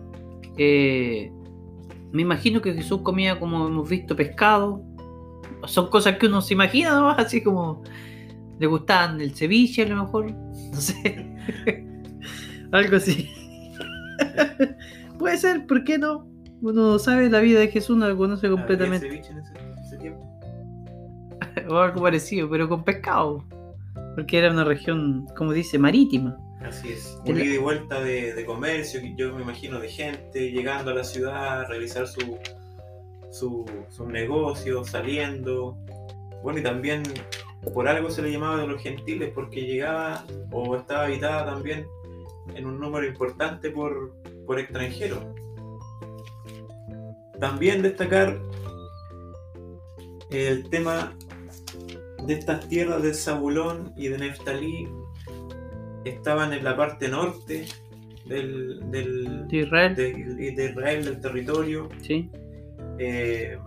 eh, 0.56 1.32
me 2.14 2.22
imagino 2.22 2.62
que 2.62 2.72
Jesús 2.72 3.00
comía, 3.02 3.40
como 3.40 3.66
hemos 3.66 3.88
visto, 3.88 4.14
pescado. 4.14 4.80
Son 5.66 5.90
cosas 5.90 6.16
que 6.16 6.26
uno 6.26 6.40
se 6.40 6.54
imagina, 6.54 6.94
¿no? 6.94 7.10
Así 7.18 7.42
como 7.42 7.82
le 8.60 8.68
gustaban 8.68 9.20
el 9.20 9.34
ceviche, 9.34 9.82
a 9.82 9.88
lo 9.88 10.04
mejor. 10.04 10.30
No 10.30 10.80
sé. 10.80 11.34
Algo 12.70 12.96
así. 12.96 13.30
Puede 15.18 15.38
ser, 15.38 15.66
¿por 15.66 15.82
qué 15.82 15.98
no? 15.98 16.28
Uno 16.60 16.92
no 16.92 16.98
sabe 16.98 17.28
la 17.28 17.40
vida 17.40 17.58
de 17.60 17.68
Jesús, 17.68 17.96
no 17.96 18.08
lo 18.08 18.16
conoce 18.16 18.46
¿Había 18.46 18.58
completamente. 18.58 19.08
ceviche 19.08 19.32
en 19.32 19.38
ese, 19.38 19.52
ese 19.84 19.98
tiempo? 19.98 20.40
O 21.68 21.76
algo 21.76 22.00
parecido, 22.00 22.48
pero 22.48 22.68
con 22.68 22.84
pescado. 22.84 23.44
Porque 24.14 24.38
era 24.38 24.50
una 24.50 24.64
región, 24.64 25.26
como 25.36 25.52
dice, 25.52 25.78
marítima. 25.78 26.36
Así 26.60 26.92
es, 26.92 27.18
un 27.26 27.36
ida 27.38 27.54
y 27.54 27.58
vuelta 27.58 28.00
de, 28.00 28.32
de 28.32 28.44
comercio, 28.46 29.00
que 29.00 29.14
yo 29.16 29.34
me 29.34 29.42
imagino 29.42 29.78
de 29.80 29.88
gente 29.88 30.50
llegando 30.50 30.92
a 30.92 30.94
la 30.94 31.04
ciudad 31.04 31.60
a 31.60 31.64
realizar 31.66 32.06
su, 32.06 32.38
su, 33.30 33.66
sus 33.90 34.06
negocios, 34.06 34.88
saliendo. 34.88 35.76
Bueno, 36.42 36.60
y 36.60 36.62
también 36.62 37.02
por 37.72 37.88
algo 37.88 38.10
se 38.10 38.22
le 38.22 38.30
llamaba 38.30 38.58
de 38.58 38.66
los 38.66 38.82
gentiles, 38.82 39.30
porque 39.34 39.62
llegaba 39.62 40.24
o 40.50 40.76
estaba 40.76 41.04
habitada 41.04 41.44
también 41.44 41.86
en 42.54 42.66
un 42.66 42.78
número 42.78 43.06
importante 43.06 43.70
por, 43.70 44.14
por 44.46 44.58
extranjeros. 44.58 45.24
También 47.40 47.82
destacar 47.82 48.38
el 50.30 50.68
tema 50.68 51.14
de 52.26 52.34
estas 52.34 52.68
tierras 52.68 53.02
de 53.02 53.14
Zabulón 53.14 53.92
y 53.96 54.08
de 54.08 54.18
Neftalí 54.18 54.88
estaban 56.04 56.52
en 56.52 56.64
la 56.64 56.76
parte 56.76 57.08
norte 57.08 57.66
del, 58.26 58.80
del- 58.90 59.46
De 59.48 59.58
Israel, 59.58 59.94
de, 59.94 60.12
de 60.52 60.64
Israel, 60.70 61.04
del 61.04 61.20
territorio, 61.20 61.88
sí. 62.02 62.30
eh, 62.98 63.58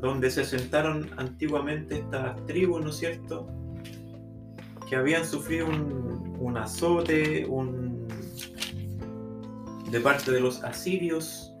donde 0.00 0.30
se 0.30 0.40
asentaron 0.42 1.10
antiguamente 1.16 1.96
estas 1.98 2.44
tribus, 2.46 2.82
¿no 2.82 2.90
es 2.90 2.96
cierto? 2.96 3.46
Que 4.88 4.96
habían 4.96 5.24
sufrido 5.26 5.66
un, 5.66 6.36
un 6.38 6.56
azote, 6.56 7.44
un, 7.46 8.06
de 9.90 10.00
parte 10.00 10.30
de 10.32 10.40
los 10.40 10.62
asirios. 10.64 11.52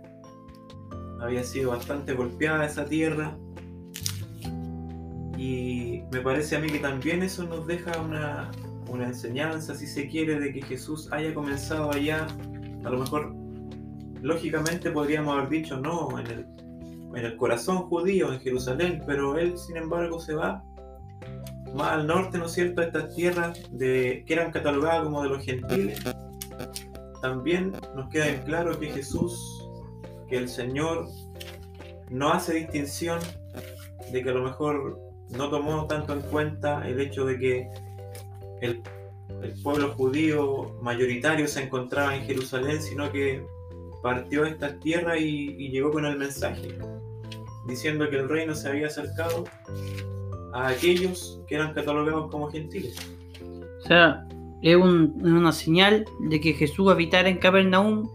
Había 1.20 1.42
sido 1.44 1.70
bastante 1.70 2.12
golpeada 2.12 2.66
esa 2.66 2.84
tierra. 2.84 3.36
Y 5.36 6.02
me 6.12 6.20
parece 6.20 6.56
a 6.56 6.60
mí 6.60 6.68
que 6.68 6.78
también 6.78 7.22
eso 7.22 7.44
nos 7.44 7.66
deja 7.66 8.00
una, 8.00 8.50
una 8.88 9.06
enseñanza, 9.06 9.74
si 9.74 9.86
se 9.86 10.08
quiere, 10.08 10.40
de 10.40 10.52
que 10.52 10.62
Jesús 10.62 11.08
haya 11.12 11.34
comenzado 11.34 11.92
allá. 11.92 12.26
A 12.84 12.90
lo 12.90 12.98
mejor, 12.98 13.34
lógicamente 14.22 14.90
podríamos 14.90 15.36
haber 15.36 15.48
dicho 15.48 15.78
no, 15.78 16.18
en 16.18 16.26
el, 16.26 16.46
en 17.14 17.24
el 17.24 17.36
corazón 17.36 17.88
judío, 17.88 18.32
en 18.32 18.40
Jerusalén, 18.40 19.02
pero 19.06 19.36
él, 19.36 19.58
sin 19.58 19.76
embargo, 19.76 20.20
se 20.20 20.34
va 20.34 20.64
más 21.74 21.92
al 21.92 22.06
norte, 22.06 22.38
¿no 22.38 22.46
es 22.46 22.52
cierto?, 22.52 22.80
a 22.80 22.84
estas 22.84 23.14
tierras 23.14 23.60
de, 23.70 24.24
que 24.26 24.32
eran 24.32 24.50
catalogadas 24.50 25.04
como 25.04 25.22
de 25.22 25.28
los 25.28 25.44
gentiles. 25.44 26.00
También 27.20 27.72
nos 27.94 28.08
queda 28.08 28.28
en 28.28 28.42
claro 28.42 28.78
que 28.78 28.88
Jesús, 28.90 29.68
que 30.28 30.36
el 30.36 30.48
Señor, 30.48 31.08
no 32.10 32.32
hace 32.32 32.54
distinción 32.54 33.18
de 34.12 34.22
que 34.22 34.30
a 34.30 34.34
lo 34.34 34.42
mejor 34.42 35.05
no 35.30 35.48
tomó 35.50 35.86
tanto 35.86 36.12
en 36.12 36.20
cuenta 36.22 36.86
el 36.88 37.00
hecho 37.00 37.24
de 37.26 37.38
que 37.38 37.68
el, 38.62 38.82
el 39.42 39.62
pueblo 39.62 39.92
judío 39.94 40.76
mayoritario 40.82 41.46
se 41.48 41.62
encontraba 41.64 42.16
en 42.16 42.22
Jerusalén, 42.24 42.80
sino 42.80 43.10
que 43.10 43.44
partió 44.02 44.44
a 44.44 44.48
esta 44.48 44.78
tierra 44.78 45.18
y, 45.18 45.56
y 45.58 45.70
llegó 45.70 45.90
con 45.90 46.04
el 46.06 46.16
mensaje, 46.16 46.68
diciendo 47.66 48.08
que 48.08 48.16
el 48.16 48.28
reino 48.28 48.54
se 48.54 48.68
había 48.68 48.86
acercado 48.86 49.44
a 50.52 50.68
aquellos 50.68 51.40
que 51.48 51.56
eran 51.56 51.74
catalogados 51.74 52.30
como 52.30 52.48
gentiles. 52.50 52.96
O 53.84 53.86
sea, 53.88 54.26
es 54.62 54.76
un- 54.76 55.14
es 55.20 55.30
una 55.32 55.52
señal 55.52 56.04
de 56.20 56.40
que 56.40 56.52
Jesús 56.54 56.90
habitara 56.90 57.28
en 57.28 57.38
Capernaum, 57.38 58.08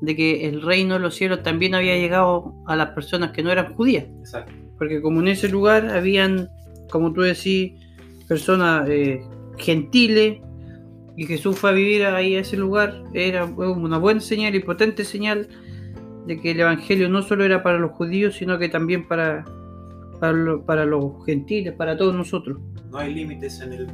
de 0.00 0.16
que 0.16 0.48
el 0.48 0.60
reino 0.62 0.94
de 0.94 1.00
los 1.00 1.14
cielos 1.14 1.42
también 1.42 1.74
había 1.74 1.96
llegado 1.96 2.54
a 2.66 2.74
las 2.76 2.90
personas 2.90 3.30
que 3.32 3.42
no 3.42 3.50
eran 3.52 3.74
judías. 3.74 4.04
Exacto. 4.20 4.52
Porque 4.78 5.00
como 5.00 5.20
en 5.20 5.28
ese 5.28 5.48
lugar 5.48 5.88
habían, 5.88 6.48
como 6.90 7.12
tú 7.12 7.22
decís, 7.22 7.72
personas 8.28 8.88
eh, 8.88 9.22
gentiles, 9.58 10.40
y 11.16 11.24
Jesús 11.24 11.58
fue 11.58 11.70
a 11.70 11.72
vivir 11.72 12.04
ahí 12.04 12.36
a 12.36 12.40
ese 12.40 12.56
lugar, 12.58 13.02
era 13.14 13.46
una 13.46 13.96
buena 13.96 14.20
señal 14.20 14.54
y 14.54 14.60
potente 14.60 15.02
señal 15.02 15.48
de 16.26 16.38
que 16.38 16.50
el 16.50 16.60
Evangelio 16.60 17.08
no 17.08 17.22
solo 17.22 17.44
era 17.44 17.62
para 17.62 17.78
los 17.78 17.92
judíos, 17.92 18.36
sino 18.36 18.58
que 18.58 18.68
también 18.68 19.08
para, 19.08 19.44
para, 20.20 20.84
los 20.84 21.24
gentiles, 21.24 21.72
para 21.74 21.96
todos 21.96 22.14
nosotros. 22.14 22.58
No 22.90 22.98
hay 22.98 23.14
límites 23.14 23.60
en 23.60 23.72
el, 23.72 23.86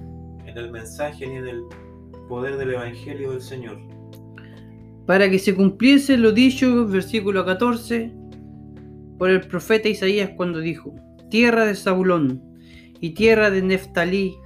en 0.47 0.59
el 0.59 0.71
mensaje 0.73 1.27
ni 1.27 1.37
en 1.37 1.47
el 1.47 1.63
poder 2.29 2.57
del 2.57 2.73
Evangelio 2.73 3.33
del 3.33 3.43
Señor. 3.43 3.79
Para 5.07 5.31
que 5.31 5.39
se 5.39 5.55
cumpliese 5.55 6.17
lo 6.17 6.33
dicho, 6.33 6.87
versículo 6.87 7.45
14, 7.45 8.13
por 9.19 9.31
el 9.31 9.41
profeta 9.41 9.89
Isaías 9.89 10.31
cuando 10.37 10.61
dijo, 10.61 10.95
tierra 11.31 11.65
de 11.65 11.75
Zabulón 11.75 12.43
y 13.01 13.11
tierra 13.11 13.51
de 13.51 13.63
Neftalí, 13.63 14.37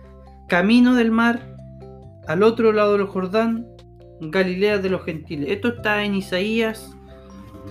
camino 0.49 0.95
del 0.95 1.11
mar, 1.11 1.57
al 2.27 2.43
otro 2.43 2.73
lado 2.73 2.97
del 2.97 3.07
Jordán, 3.07 3.67
Galilea 4.21 4.79
de 4.79 4.89
los 4.89 5.05
gentiles. 5.05 5.51
Esto 5.51 5.69
está 5.69 6.05
en 6.05 6.15
Isaías 6.15 6.97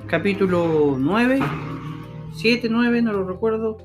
capítulo 0.07 0.95
9, 0.99 1.39
7, 2.35 2.67
9, 2.69 3.01
no 3.01 3.13
lo 3.13 3.27
recuerdo. 3.27 3.77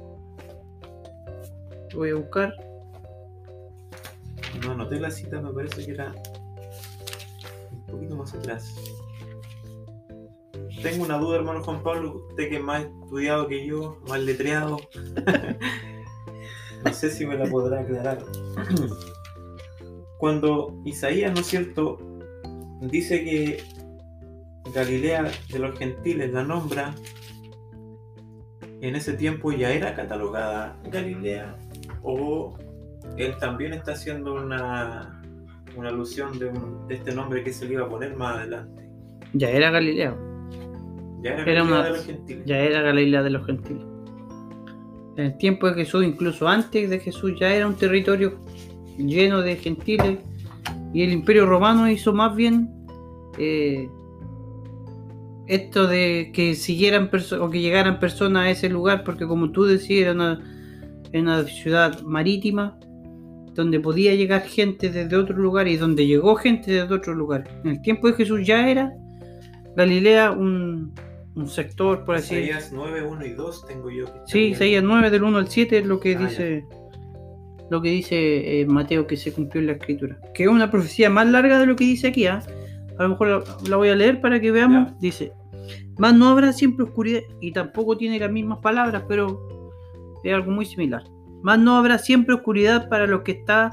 Voy 1.95 2.11
a 2.11 2.14
buscar. 2.17 2.55
No 4.62 4.73
anoté 4.73 5.00
la 5.00 5.11
cita, 5.11 5.40
me 5.40 5.52
parece 5.52 5.85
que 5.87 5.93
era 5.93 6.12
un 7.73 7.87
poquito 7.87 8.17
más 8.17 8.35
atrás. 8.35 8.75
Tengo 10.82 11.04
una 11.04 11.18
duda, 11.18 11.37
hermano 11.37 11.62
Juan 11.62 11.82
Pablo, 11.82 12.26
usted 12.28 12.49
que 12.49 12.56
es 12.56 12.62
más 12.62 12.84
estudiado 12.84 13.46
que 13.49 13.66
yo, 13.66 13.99
más 14.08 14.20
letreado. 14.20 14.78
no 16.84 16.92
sé 16.92 17.10
si 17.10 17.26
me 17.26 17.37
la 17.37 17.46
podrá 17.46 17.80
aclarar. 17.80 18.18
Cuando 20.18 20.80
Isaías, 20.84 21.32
¿no 21.32 21.40
es 21.40 21.46
cierto?, 21.46 21.99
dice 22.80 23.22
que 23.25 23.62
Galilea 24.75 25.30
de 25.52 25.58
los 25.58 25.78
gentiles 25.78 26.32
la 26.32 26.44
nombra, 26.44 26.94
en 28.80 28.96
ese 28.96 29.12
tiempo 29.12 29.52
ya 29.52 29.72
era 29.72 29.94
catalogada 29.94 30.78
Galilea 30.84 31.54
o 32.02 32.56
él 33.16 33.37
también 33.38 33.75
está 33.75 33.92
haciendo 33.92 34.34
una, 34.34 35.22
una 35.76 35.88
alusión 35.88 36.38
de, 36.38 36.50
este 36.88 37.14
nombre 37.14 37.44
que 37.44 37.52
se 37.52 37.66
le 37.66 37.75
iba 37.75 37.87
a 37.87 37.88
poner 37.88 38.16
más 38.16 38.37
adelante. 38.37 38.88
Ya 39.34 39.50
era 39.50 39.70
Galilea. 39.70 40.16
Ya 41.22 41.34
era, 41.34 41.44
Galilea 41.44 41.82
de 41.82 41.90
los 41.90 42.06
gentiles. 42.06 42.44
Ya 42.46 42.58
era 42.58 42.82
Galilea 42.82 43.22
de 43.22 43.30
los 43.30 43.46
gentiles. 43.46 43.82
En 45.16 45.24
el 45.26 45.36
tiempo 45.38 45.68
de 45.68 45.74
Jesús, 45.74 46.04
incluso 46.04 46.48
antes 46.48 46.88
de 46.88 46.98
Jesús, 46.98 47.38
ya 47.38 47.54
era 47.54 47.66
un 47.66 47.74
territorio 47.74 48.38
lleno 48.96 49.42
de 49.42 49.56
gentiles 49.56 50.18
y 50.92 51.02
el 51.02 51.12
imperio 51.12 51.46
romano 51.46 51.88
hizo 51.88 52.12
más 52.12 52.34
bien 52.34 52.70
eh, 53.38 53.88
esto 55.46 55.86
de 55.86 56.30
que 56.32 56.54
siguieran 56.54 57.10
o 57.40 57.50
que 57.50 57.60
llegaran 57.60 57.98
personas 57.98 58.44
a 58.44 58.50
ese 58.50 58.68
lugar 58.68 59.04
porque 59.04 59.26
como 59.26 59.50
tú 59.50 59.64
decías 59.64 60.02
era 60.02 60.12
una, 60.12 60.40
una 61.12 61.44
ciudad 61.44 62.00
marítima 62.02 62.78
donde 63.54 63.80
podía 63.80 64.14
llegar 64.14 64.42
gente 64.42 64.90
desde 64.90 65.16
otro 65.16 65.36
lugar 65.36 65.68
y 65.68 65.76
donde 65.76 66.06
llegó 66.06 66.36
gente 66.36 66.70
desde 66.72 66.94
otro 66.94 67.14
lugar. 67.14 67.48
En 67.64 67.72
el 67.72 67.82
tiempo 67.82 68.06
de 68.06 68.14
Jesús 68.14 68.46
ya 68.46 68.68
era 68.68 68.92
Galilea 69.76 70.30
un, 70.30 70.94
un 71.34 71.49
sector, 71.49 72.04
por 72.04 72.16
así 72.16 72.34
decirlo. 72.34 72.58
Isaías 72.58 72.72
9, 72.72 73.02
1 73.02 73.26
y 73.26 73.32
2 73.32 73.66
tengo 73.66 73.90
yo. 73.90 74.06
sí, 74.26 74.38
Isaías 74.49 74.82
9 74.82 75.10
del 75.10 75.22
1 75.22 75.38
al 75.38 75.49
7 75.49 75.78
es 75.78 75.87
lo 75.87 76.00
que 76.00 76.16
ah, 76.16 76.26
dice 76.26 76.64
lo 77.70 77.80
que 77.80 77.88
dice 77.88 78.60
eh, 78.60 78.66
Mateo 78.66 79.06
que 79.06 79.16
se 79.16 79.32
cumplió 79.32 79.61
en 79.61 79.68
la 79.68 79.74
escritura. 79.74 80.18
Que 80.35 80.42
es 80.42 80.48
una 80.48 80.70
profecía 80.70 81.09
más 81.09 81.28
larga 81.28 81.59
de 81.59 81.66
lo 81.66 81.76
que 81.76 81.85
dice 81.85 82.09
aquí. 82.09 82.26
¿ah? 82.26 82.42
A 82.98 83.05
lo 83.05 83.11
mejor 83.11 83.44
la, 83.68 83.76
voy 83.76 83.88
a 83.88 83.94
leer 83.94 84.20
para 84.20 84.40
que 84.40 84.50
veamos. 84.50 84.98
Dice, 84.98 85.33
más 85.96 86.14
no 86.14 86.28
habrá 86.28 86.52
siempre 86.52 86.85
oscuridad, 86.85 87.20
y 87.40 87.52
tampoco 87.52 87.96
tiene 87.96 88.18
las 88.18 88.31
mismas 88.31 88.59
palabras, 88.59 89.05
pero 89.09 89.48
es 90.24 90.35
algo 90.35 90.50
muy 90.50 90.66
similar. 90.66 91.05
Más 91.42 91.59
no 91.59 91.76
habrá 91.76 91.98
siempre 91.98 92.35
oscuridad 92.35 92.88
para 92.88 93.07
lo 93.07 93.22
que 93.22 93.33
está 93.33 93.72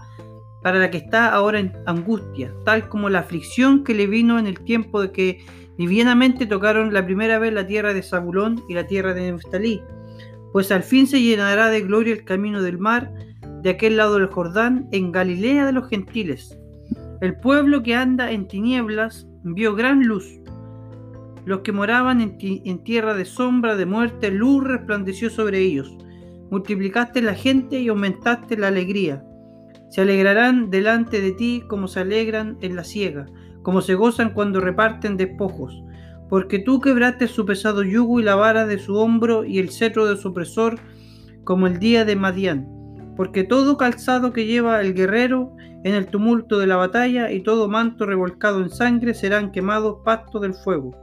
para 0.63 0.79
la 0.79 0.91
que 0.91 0.97
está 0.97 1.29
ahora 1.29 1.60
en 1.60 1.71
angustia, 1.86 2.53
tal 2.65 2.89
como 2.89 3.10
la 3.10 3.19
aflicción 3.19 3.84
que 3.84 3.93
le 3.93 4.08
vino 4.08 4.38
en 4.38 4.47
el 4.47 4.60
tiempo 4.60 5.01
de 5.01 5.12
que 5.12 5.45
divinamente 5.77 6.45
tocaron 6.45 6.93
la 6.93 7.05
primera 7.05 7.39
vez 7.39 7.53
la 7.53 7.67
tierra 7.67 7.93
de 7.93 8.03
Zabulón 8.03 8.63
y 8.67 8.73
la 8.73 8.87
tierra 8.87 9.13
de 9.13 9.31
Neftalí, 9.31 9.81
pues 10.51 10.71
al 10.71 10.83
fin 10.83 11.07
se 11.07 11.21
llenará 11.21 11.69
de 11.69 11.81
gloria 11.81 12.13
el 12.13 12.23
camino 12.23 12.61
del 12.61 12.77
mar 12.77 13.11
de 13.61 13.69
aquel 13.71 13.97
lado 13.97 14.17
del 14.17 14.27
Jordán, 14.27 14.87
en 14.91 15.11
Galilea 15.11 15.65
de 15.65 15.71
los 15.71 15.89
gentiles. 15.89 16.57
El 17.21 17.37
pueblo 17.39 17.81
que 17.83 17.95
anda 17.95 18.31
en 18.31 18.47
tinieblas 18.47 19.27
vio 19.43 19.75
gran 19.75 20.05
luz. 20.05 20.39
Los 21.45 21.61
que 21.61 21.71
moraban 21.71 22.21
en, 22.21 22.83
tierra 22.83 23.13
de 23.13 23.25
sombra, 23.25 23.75
de 23.75 23.85
muerte, 23.85 24.31
luz 24.31 24.63
resplandeció 24.63 25.29
sobre 25.29 25.59
ellos. 25.59 25.95
Multiplicaste 26.51 27.21
la 27.21 27.33
gente 27.33 27.79
y 27.79 27.87
aumentaste 27.87 28.57
la 28.57 28.67
alegría. 28.67 29.23
Se 29.89 30.01
alegrarán 30.01 30.69
delante 30.69 31.21
de 31.21 31.31
ti 31.31 31.63
como 31.67 31.87
se 31.87 32.01
alegran 32.01 32.57
en 32.61 32.75
la 32.75 32.83
siega, 32.83 33.25
como 33.67 33.82
se 33.82 33.95
gozan 33.95 34.30
cuando 34.30 34.62
reparten 34.62 35.17
despojos. 35.17 35.84
Porque 36.30 36.60
tú 36.60 36.80
quebraste 36.80 37.27
su 37.27 37.45
pesado 37.45 37.84
yugo 37.84 38.21
y 38.21 38.23
la 38.23 38.36
vara 38.36 38.65
de 38.65 38.80
su 38.80 38.95
hombro 38.95 39.43
y 39.43 39.60
el 39.60 39.71
cetro 39.71 40.06
de 40.06 40.15
su 40.15 40.30
opresor, 40.30 40.80
como 41.43 41.67
el 41.67 41.77
día 41.77 42.06
de 42.06 42.15
Madián 42.15 42.77
porque 43.17 43.43
todo 43.43 43.77
calzado 43.77 44.32
que 44.32 44.45
lleva 44.45 44.80
el 44.80 44.93
guerrero 44.93 45.56
en 45.84 45.95
el 45.95 46.06
tumulto 46.06 46.60
de 46.60 46.67
la 46.67 46.75
batalla 46.75 47.32
y 47.32 47.41
todo 47.41 47.67
manto 47.67 48.06
revolcado 48.06 48.62
en 48.62 48.69
sangre 48.69 49.15
serán 49.15 49.51
quemados 49.51 49.97
pasto 50.06 50.39
del 50.39 50.53
fuego. 50.53 50.95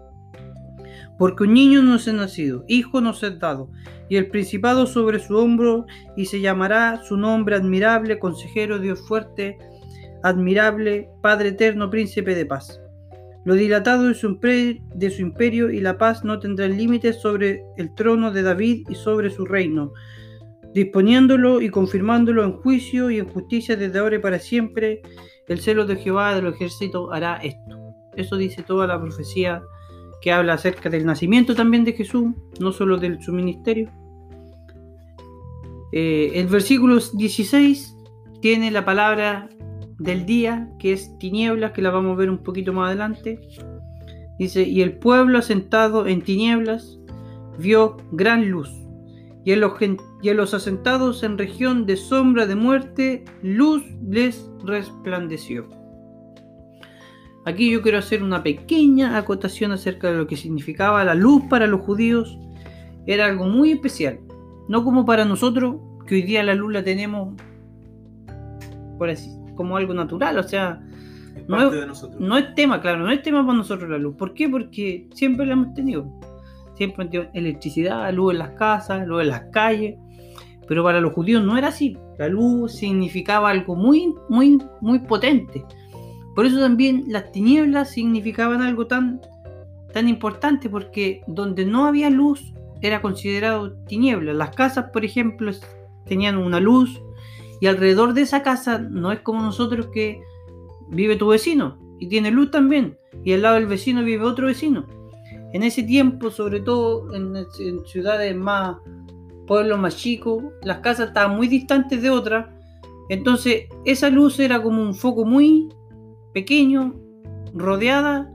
Porque 1.18 1.42
un 1.42 1.54
niño 1.54 1.82
nos 1.82 2.06
es 2.06 2.14
nacido, 2.14 2.64
hijo 2.68 3.00
nos 3.00 3.22
es 3.24 3.38
dado, 3.40 3.68
y 4.08 4.16
el 4.16 4.28
principado 4.28 4.86
sobre 4.86 5.18
su 5.18 5.36
hombro, 5.36 5.86
y 6.16 6.26
se 6.26 6.40
llamará 6.40 7.02
su 7.02 7.16
nombre 7.16 7.56
admirable, 7.56 8.20
consejero, 8.20 8.78
Dios 8.78 9.06
fuerte, 9.06 9.58
admirable, 10.24 11.08
Padre 11.22 11.50
eterno, 11.50 11.90
príncipe 11.90 12.34
de 12.34 12.46
paz. 12.46 12.80
Lo 13.44 13.54
dilatado 13.54 14.08
de 14.08 14.14
su, 14.14 14.38
de 14.40 15.10
su 15.10 15.22
imperio 15.22 15.70
y 15.70 15.80
la 15.80 15.98
paz 15.98 16.24
no 16.24 16.40
tendrán 16.40 16.76
límites 16.76 17.20
sobre 17.20 17.62
el 17.76 17.94
trono 17.94 18.32
de 18.32 18.42
David 18.42 18.86
y 18.88 18.94
sobre 18.96 19.30
su 19.30 19.44
reino 19.44 19.92
disponiéndolo 20.74 21.62
y 21.62 21.70
confirmándolo 21.70 22.44
en 22.44 22.52
juicio 22.52 23.08
y 23.10 23.20
en 23.20 23.28
justicia 23.28 23.76
desde 23.76 24.00
ahora 24.00 24.16
y 24.16 24.18
para 24.18 24.38
siempre. 24.38 25.00
El 25.46 25.60
celo 25.60 25.86
de 25.86 25.96
Jehová 25.96 26.34
de 26.34 26.42
los 26.42 26.54
ejércitos 26.56 27.08
hará 27.12 27.36
esto. 27.36 27.78
Eso 28.16 28.36
dice 28.36 28.62
toda 28.62 28.86
la 28.86 29.00
profecía 29.00 29.62
que 30.20 30.32
habla 30.32 30.54
acerca 30.54 30.90
del 30.90 31.06
nacimiento 31.06 31.54
también 31.54 31.84
de 31.84 31.92
Jesús, 31.92 32.34
no 32.58 32.72
solo 32.72 32.96
de 32.96 33.20
su 33.22 33.32
ministerio. 33.32 33.90
Eh, 35.92 36.32
el 36.34 36.48
versículo 36.48 36.98
16 36.98 37.96
tiene 38.40 38.70
la 38.70 38.84
palabra 38.84 39.48
del 39.98 40.26
día, 40.26 40.68
que 40.78 40.92
es 40.92 41.16
tinieblas, 41.18 41.72
que 41.72 41.82
la 41.82 41.90
vamos 41.90 42.12
a 42.12 42.16
ver 42.16 42.30
un 42.30 42.38
poquito 42.38 42.72
más 42.72 42.88
adelante. 42.88 43.40
Dice, 44.38 44.62
y 44.62 44.82
el 44.82 44.98
pueblo 44.98 45.38
asentado 45.38 46.06
en 46.06 46.22
tinieblas 46.22 46.98
vio 47.58 47.96
gran 48.12 48.50
luz 48.50 48.84
y 49.44 49.52
en, 49.52 49.60
los, 49.60 50.54
asentados 50.54 51.22
en 51.22 51.36
región 51.36 51.84
de 51.84 51.96
sombra 51.96 52.46
de 52.46 52.54
muerte, 52.54 53.24
luz 53.42 53.82
les 54.08 54.50
resplandeció. 54.64 55.68
Aquí 57.44 57.70
yo 57.70 57.82
quiero 57.82 57.98
hacer 57.98 58.22
una 58.22 58.42
pequeña 58.42 59.18
acotación 59.18 59.72
acerca 59.72 60.10
de 60.10 60.16
lo 60.16 60.26
que 60.26 60.38
significaba 60.38 61.04
la 61.04 61.14
luz 61.14 61.42
para 61.50 61.66
los 61.66 61.82
judíos. 61.82 62.38
Era 63.06 63.26
algo 63.26 63.44
muy 63.44 63.72
especial. 63.72 64.18
No 64.66 64.82
como 64.82 65.04
para 65.04 65.26
nosotros, 65.26 65.76
que 66.06 66.14
hoy 66.14 66.22
día 66.22 66.42
la 66.42 66.54
luz 66.54 66.72
la 66.72 66.82
tenemos 66.82 67.34
por 68.98 69.10
así, 69.10 69.28
como 69.54 69.76
algo 69.76 69.94
natural. 69.94 70.38
O 70.38 70.42
sea, 70.42 70.80
no 71.48 71.70
no 72.18 72.38
es 72.38 72.54
tema, 72.54 72.80
claro, 72.80 72.98
no 72.98 73.10
es 73.10 73.22
tema 73.22 73.44
para 73.44 73.58
nosotros 73.58 73.90
la 73.90 73.98
luz. 73.98 74.16
¿Por 74.16 74.34
qué? 74.34 74.48
Porque 74.48 75.08
siempre 75.14 75.46
la 75.46 75.54
hemos 75.54 75.74
tenido 75.74 76.06
siempre 76.74 77.08
electricidad, 77.34 78.12
luz 78.12 78.32
en 78.32 78.38
las 78.38 78.50
casas, 78.50 79.06
luz 79.06 79.22
en 79.22 79.28
las 79.28 79.44
calles. 79.52 79.96
Pero 80.66 80.82
para 80.82 81.00
los 81.00 81.12
judíos 81.12 81.44
no 81.44 81.56
era 81.58 81.68
así. 81.68 81.96
La 82.18 82.28
luz 82.28 82.72
significaba 82.72 83.50
algo 83.50 83.76
muy, 83.76 84.14
muy, 84.28 84.58
muy 84.80 84.98
potente. 85.00 85.64
Por 86.34 86.46
eso 86.46 86.58
también 86.58 87.04
las 87.08 87.30
tinieblas 87.32 87.90
significaban 87.90 88.62
algo 88.62 88.86
tan, 88.86 89.20
tan 89.92 90.08
importante, 90.08 90.68
porque 90.68 91.20
donde 91.26 91.64
no 91.64 91.84
había 91.84 92.10
luz 92.10 92.52
era 92.80 93.02
considerado 93.02 93.74
tinieblas. 93.86 94.34
Las 94.34 94.50
casas, 94.56 94.86
por 94.92 95.04
ejemplo, 95.04 95.52
tenían 96.06 96.38
una 96.38 96.60
luz 96.60 97.00
y 97.60 97.66
alrededor 97.66 98.14
de 98.14 98.22
esa 98.22 98.42
casa 98.42 98.78
no 98.78 99.12
es 99.12 99.20
como 99.20 99.42
nosotros 99.42 99.88
que 99.92 100.22
vive 100.88 101.16
tu 101.16 101.28
vecino 101.28 101.78
y 101.98 102.08
tiene 102.08 102.30
luz 102.30 102.50
también 102.50 102.98
y 103.24 103.32
al 103.32 103.42
lado 103.42 103.54
del 103.56 103.66
vecino 103.66 104.02
vive 104.02 104.24
otro 104.24 104.46
vecino. 104.46 104.86
En 105.52 105.62
ese 105.62 105.82
tiempo, 105.82 106.30
sobre 106.30 106.60
todo 106.60 107.14
en, 107.14 107.46
ciudades 107.86 108.34
más, 108.36 108.76
pueblos 109.46 109.78
más 109.78 109.96
chicos, 109.96 110.42
las 110.62 110.78
casas 110.78 111.08
estaban 111.08 111.36
muy 111.36 111.48
distantes 111.48 112.02
de 112.02 112.10
otras, 112.10 112.46
Entonces, 113.08 113.66
esa 113.84 114.08
luz 114.08 114.40
era 114.40 114.62
como 114.62 114.82
un 114.82 114.94
foco 114.94 115.24
muy 115.24 115.68
pequeño, 116.32 116.94
rodeada 117.52 118.30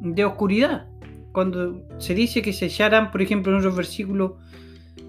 de 0.00 0.24
oscuridad. 0.24 0.88
Cuando 1.32 1.82
se 1.98 2.14
dice 2.14 2.42
que 2.42 2.52
se 2.52 2.66
echarán, 2.66 3.10
por 3.10 3.22
ejemplo, 3.22 3.50
en 3.50 3.58
otros 3.58 3.74
versículos, 3.74 4.32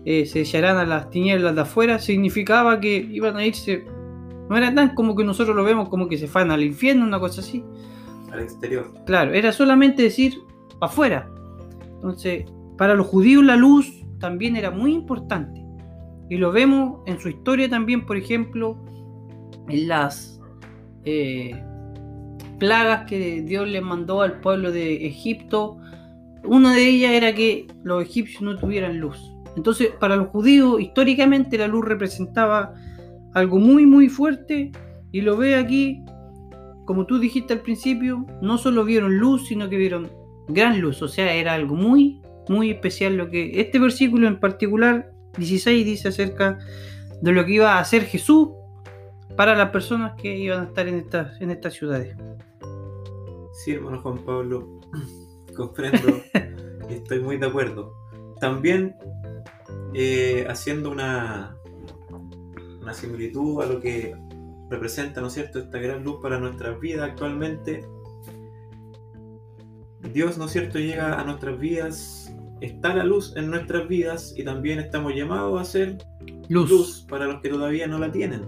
eh, 0.05 0.25
se 0.25 0.41
echarán 0.41 0.77
a 0.77 0.85
las 0.85 1.09
tinieblas 1.09 1.55
de 1.55 1.61
afuera, 1.61 1.99
significaba 1.99 2.79
que 2.79 2.97
iban 2.97 3.37
a 3.37 3.45
irse. 3.45 3.85
No 4.49 4.57
era 4.57 4.73
tan 4.73 4.93
como 4.95 5.15
que 5.15 5.23
nosotros 5.23 5.55
lo 5.55 5.63
vemos 5.63 5.89
como 5.89 6.07
que 6.07 6.17
se 6.17 6.27
van 6.27 6.51
al 6.51 6.63
infierno, 6.63 7.05
una 7.05 7.19
cosa 7.19 7.41
así. 7.41 7.63
Al 8.31 8.41
exterior. 8.41 8.91
Claro, 9.05 9.33
era 9.33 9.51
solamente 9.51 10.03
decir 10.03 10.33
afuera. 10.81 11.29
Entonces, 11.95 12.45
para 12.77 12.95
los 12.95 13.07
judíos 13.07 13.43
la 13.43 13.55
luz 13.55 14.03
también 14.19 14.55
era 14.55 14.71
muy 14.71 14.93
importante. 14.93 15.63
Y 16.29 16.37
lo 16.37 16.51
vemos 16.51 17.01
en 17.05 17.19
su 17.19 17.29
historia 17.29 17.69
también, 17.69 18.05
por 18.05 18.17
ejemplo, 18.17 18.77
en 19.69 19.87
las 19.87 20.41
eh, 21.05 21.61
plagas 22.59 23.05
que 23.09 23.41
Dios 23.41 23.67
le 23.67 23.81
mandó 23.81 24.21
al 24.21 24.39
pueblo 24.39 24.71
de 24.71 25.05
Egipto. 25.05 25.77
Una 26.43 26.73
de 26.73 26.87
ellas 26.87 27.11
era 27.11 27.33
que 27.33 27.67
los 27.83 28.03
egipcios 28.03 28.41
no 28.41 28.57
tuvieran 28.57 28.99
luz. 28.99 29.32
Entonces, 29.55 29.89
para 29.99 30.15
los 30.15 30.29
judíos, 30.29 30.81
históricamente 30.81 31.57
la 31.57 31.67
luz 31.67 31.85
representaba 31.85 32.73
algo 33.33 33.59
muy, 33.59 33.85
muy 33.85 34.09
fuerte. 34.09 34.71
Y 35.11 35.21
lo 35.21 35.37
ve 35.37 35.55
aquí, 35.55 36.03
como 36.85 37.05
tú 37.05 37.19
dijiste 37.19 37.53
al 37.53 37.61
principio, 37.61 38.25
no 38.41 38.57
solo 38.57 38.83
vieron 38.83 39.17
luz, 39.17 39.47
sino 39.47 39.69
que 39.69 39.77
vieron 39.77 40.11
gran 40.47 40.81
luz. 40.81 41.01
O 41.01 41.07
sea, 41.07 41.33
era 41.33 41.53
algo 41.53 41.75
muy, 41.75 42.21
muy 42.49 42.71
especial 42.71 43.15
lo 43.15 43.29
que 43.29 43.61
este 43.61 43.79
versículo 43.79 44.27
en 44.27 44.39
particular 44.39 45.11
16 45.37 45.85
dice 45.85 46.09
acerca 46.09 46.59
de 47.21 47.31
lo 47.31 47.45
que 47.45 47.53
iba 47.53 47.73
a 47.73 47.79
hacer 47.79 48.03
Jesús 48.03 48.49
para 49.35 49.55
las 49.55 49.69
personas 49.69 50.13
que 50.21 50.35
iban 50.37 50.61
a 50.61 50.63
estar 50.65 50.87
en 50.87 50.95
estas, 50.95 51.41
en 51.41 51.51
estas 51.51 51.73
ciudades. 51.73 52.15
Sí, 53.63 53.71
hermano 53.71 54.01
Juan 54.01 54.17
Pablo, 54.25 54.79
comprendo 55.55 56.21
y 56.89 56.93
estoy 56.93 57.19
muy 57.19 57.37
de 57.37 57.47
acuerdo. 57.47 57.93
También 58.39 58.95
eh, 59.93 60.45
haciendo 60.49 60.91
una, 60.91 61.55
una 62.81 62.93
similitud 62.93 63.61
a 63.61 63.65
lo 63.65 63.79
que 63.79 64.15
representa, 64.69 65.21
¿no 65.21 65.27
es 65.27 65.33
cierto?, 65.33 65.59
esta 65.59 65.77
gran 65.79 66.03
luz 66.03 66.19
para 66.21 66.39
nuestras 66.39 66.79
vidas 66.79 67.09
actualmente. 67.11 67.85
Dios, 70.13 70.37
¿no 70.37 70.45
es 70.45 70.51
cierto?, 70.51 70.79
llega 70.79 71.19
a 71.19 71.23
nuestras 71.23 71.59
vidas 71.59 72.23
está 72.63 72.95
la 72.95 73.03
luz 73.03 73.33
en 73.35 73.49
nuestras 73.49 73.87
vidas 73.87 74.33
y 74.37 74.43
también 74.43 74.79
estamos 74.79 75.13
llamados 75.13 75.59
a 75.59 75.65
ser 75.65 75.97
luz, 76.47 77.05
para 77.09 77.25
los 77.25 77.41
que 77.41 77.49
todavía 77.49 77.87
no 77.87 77.99
la 77.99 78.11
tienen. 78.11 78.45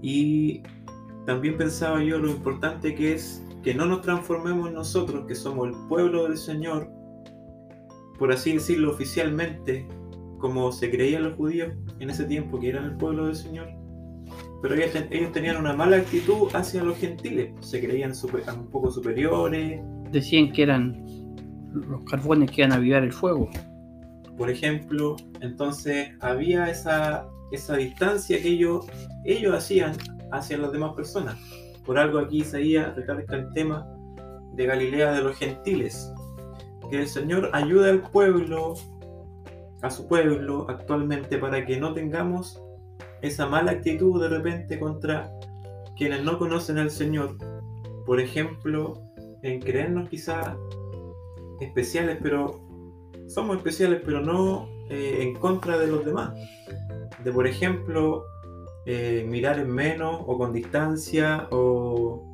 Y 0.00 0.62
también 1.26 1.58
pensaba 1.58 2.02
yo 2.02 2.18
lo 2.18 2.30
importante 2.30 2.94
que 2.94 3.14
es 3.14 3.42
que 3.62 3.74
no 3.74 3.86
nos 3.86 4.00
transformemos 4.02 4.72
nosotros, 4.72 5.26
que 5.26 5.34
somos 5.34 5.68
el 5.68 5.74
pueblo 5.88 6.24
del 6.24 6.36
Señor, 6.36 6.90
por 8.18 8.32
así 8.32 8.52
decirlo 8.52 8.92
oficialmente, 8.92 9.86
como 10.38 10.72
se 10.72 10.90
creían 10.90 11.24
los 11.24 11.34
judíos 11.34 11.72
en 12.00 12.10
ese 12.10 12.24
tiempo, 12.24 12.60
que 12.60 12.68
eran 12.68 12.84
el 12.84 12.96
pueblo 12.96 13.26
del 13.26 13.36
Señor. 13.36 13.68
Pero 14.62 14.74
ellos, 14.74 15.32
tenían 15.32 15.56
una 15.56 15.74
mala 15.74 15.96
actitud 15.96 16.48
hacia 16.54 16.82
los 16.82 16.96
gentiles, 16.96 17.52
se 17.60 17.84
creían 17.84 18.12
un 18.56 18.70
poco 18.70 18.90
superiores. 18.90 19.80
Decían 20.10 20.52
que 20.52 20.62
eran 20.62 21.04
los 21.72 22.04
carbones 22.04 22.50
que 22.50 22.62
iban 22.62 22.72
a 22.72 22.76
avivar 22.76 23.02
el 23.02 23.12
fuego. 23.12 23.50
Por 24.38 24.50
ejemplo, 24.50 25.16
entonces 25.40 26.10
había 26.20 26.70
esa, 26.70 27.28
esa 27.52 27.76
distancia 27.76 28.40
que 28.40 28.48
ellos, 28.48 28.86
ellos 29.24 29.54
hacían 29.54 29.96
hacia 30.32 30.58
las 30.58 30.72
demás 30.72 30.94
personas. 30.94 31.36
Por 31.84 31.98
algo 31.98 32.18
aquí 32.18 32.38
Isaías 32.38 32.96
recalca 32.96 33.36
el 33.36 33.52
tema 33.52 33.86
de 34.54 34.66
Galilea 34.66 35.12
de 35.12 35.22
los 35.22 35.36
gentiles. 35.36 36.12
Que 36.94 37.00
el 37.00 37.08
Señor 37.08 37.50
ayude 37.52 37.90
al 37.90 38.02
pueblo, 38.02 38.74
a 39.82 39.90
su 39.90 40.06
pueblo 40.06 40.64
actualmente, 40.68 41.38
para 41.38 41.66
que 41.66 41.76
no 41.76 41.92
tengamos 41.92 42.62
esa 43.20 43.48
mala 43.48 43.72
actitud 43.72 44.22
de 44.22 44.28
repente 44.28 44.78
contra 44.78 45.28
quienes 45.96 46.22
no 46.22 46.38
conocen 46.38 46.78
al 46.78 46.92
Señor. 46.92 47.36
Por 48.06 48.20
ejemplo, 48.20 49.02
en 49.42 49.60
creernos 49.60 50.08
quizá 50.08 50.56
especiales, 51.58 52.18
pero 52.22 52.60
somos 53.26 53.56
especiales, 53.56 54.00
pero 54.04 54.20
no 54.20 54.68
eh, 54.88 55.18
en 55.22 55.34
contra 55.34 55.76
de 55.76 55.88
los 55.88 56.04
demás. 56.04 56.32
De, 57.24 57.32
por 57.32 57.48
ejemplo, 57.48 58.22
eh, 58.86 59.26
mirar 59.28 59.58
en 59.58 59.68
menos 59.68 60.22
o 60.24 60.38
con 60.38 60.52
distancia 60.52 61.48
o 61.50 62.33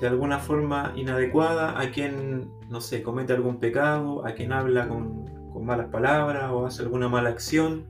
de 0.00 0.06
alguna 0.06 0.38
forma 0.38 0.92
inadecuada 0.96 1.78
a 1.80 1.90
quien, 1.90 2.50
no 2.68 2.80
sé, 2.80 3.02
comete 3.02 3.32
algún 3.32 3.58
pecado, 3.58 4.24
a 4.26 4.32
quien 4.32 4.52
habla 4.52 4.88
con, 4.88 5.24
con 5.52 5.64
malas 5.64 5.88
palabras 5.88 6.50
o 6.52 6.66
hace 6.66 6.82
alguna 6.82 7.08
mala 7.08 7.30
acción. 7.30 7.86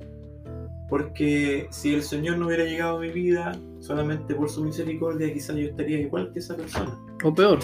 Porque 0.88 1.68
si 1.70 1.94
el 1.94 2.02
Señor 2.02 2.38
no 2.38 2.46
hubiera 2.46 2.64
llegado 2.64 2.96
a 2.96 3.00
mi 3.00 3.10
vida 3.10 3.52
solamente 3.78 4.34
por 4.34 4.48
su 4.48 4.64
misericordia, 4.64 5.32
quizás 5.32 5.56
yo 5.56 5.66
estaría 5.66 6.00
igual 6.00 6.32
que 6.32 6.38
esa 6.38 6.56
persona. 6.56 6.98
O 7.22 7.34
peor 7.34 7.58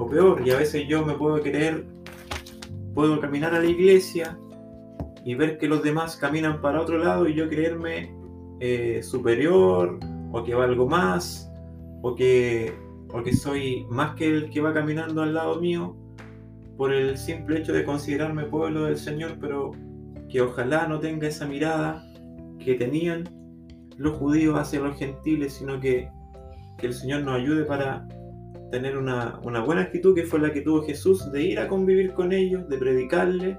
o 0.00 0.06
peor, 0.06 0.40
y 0.46 0.50
a 0.50 0.56
veces 0.56 0.88
yo 0.88 1.04
me 1.04 1.12
puedo 1.12 1.42
creer, 1.42 1.84
puedo 2.94 3.20
caminar 3.20 3.54
a 3.54 3.58
la 3.58 3.66
iglesia 3.66 4.38
y 5.26 5.34
ver 5.34 5.58
que 5.58 5.68
los 5.68 5.82
demás 5.82 6.16
caminan 6.16 6.62
para 6.62 6.80
otro 6.80 6.96
lado 6.96 7.28
y 7.28 7.34
yo 7.34 7.50
creerme 7.50 8.14
eh, 8.60 9.02
superior 9.02 10.00
o 10.32 10.42
que 10.42 10.54
valgo 10.54 10.88
más 10.88 11.52
o 12.00 12.14
que, 12.14 12.72
o 13.12 13.22
que 13.22 13.34
soy 13.34 13.86
más 13.90 14.14
que 14.14 14.28
el 14.28 14.50
que 14.50 14.60
va 14.60 14.72
caminando 14.72 15.22
al 15.22 15.34
lado 15.34 15.60
mío 15.60 15.96
por 16.76 16.92
el 16.92 17.18
simple 17.18 17.58
hecho 17.58 17.72
de 17.72 17.84
considerarme 17.84 18.44
pueblo 18.44 18.84
del 18.84 18.96
Señor, 18.96 19.36
pero 19.40 19.72
que 20.28 20.40
ojalá 20.40 20.86
no 20.86 21.00
tenga 21.00 21.28
esa 21.28 21.46
mirada 21.46 22.04
que 22.58 22.74
tenían 22.74 23.24
los 23.96 24.16
judíos 24.16 24.58
hacia 24.58 24.80
los 24.80 24.96
gentiles, 24.96 25.54
sino 25.54 25.78
que, 25.78 26.08
que 26.78 26.86
el 26.86 26.94
Señor 26.94 27.22
nos 27.22 27.34
ayude 27.34 27.64
para 27.64 28.06
tener 28.70 28.96
una, 28.96 29.40
buena 29.42 29.82
actitud 29.82 30.14
que 30.14 30.24
fue 30.24 30.40
la 30.40 30.52
que 30.52 30.60
tuvo 30.60 30.82
Jesús 30.82 31.30
de 31.32 31.42
ir 31.42 31.58
a 31.58 31.68
convivir 31.68 32.12
con 32.12 32.32
ellos, 32.32 32.68
de 32.68 32.78
predicarle, 32.78 33.58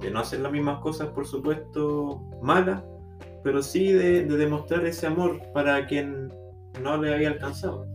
de 0.00 0.10
no 0.10 0.20
hacer 0.20 0.40
las 0.40 0.52
mismas 0.52 0.80
cosas, 0.80 1.08
por 1.08 1.26
supuesto, 1.26 2.22
malas, 2.40 2.82
pero 3.42 3.62
sí 3.62 3.92
de, 3.92 4.24
demostrar 4.24 4.86
ese 4.86 5.06
amor 5.06 5.40
para 5.52 5.86
quien 5.86 6.32
no 6.82 6.96
le 6.96 7.14
había 7.14 7.30
alcanzado. 7.30 7.86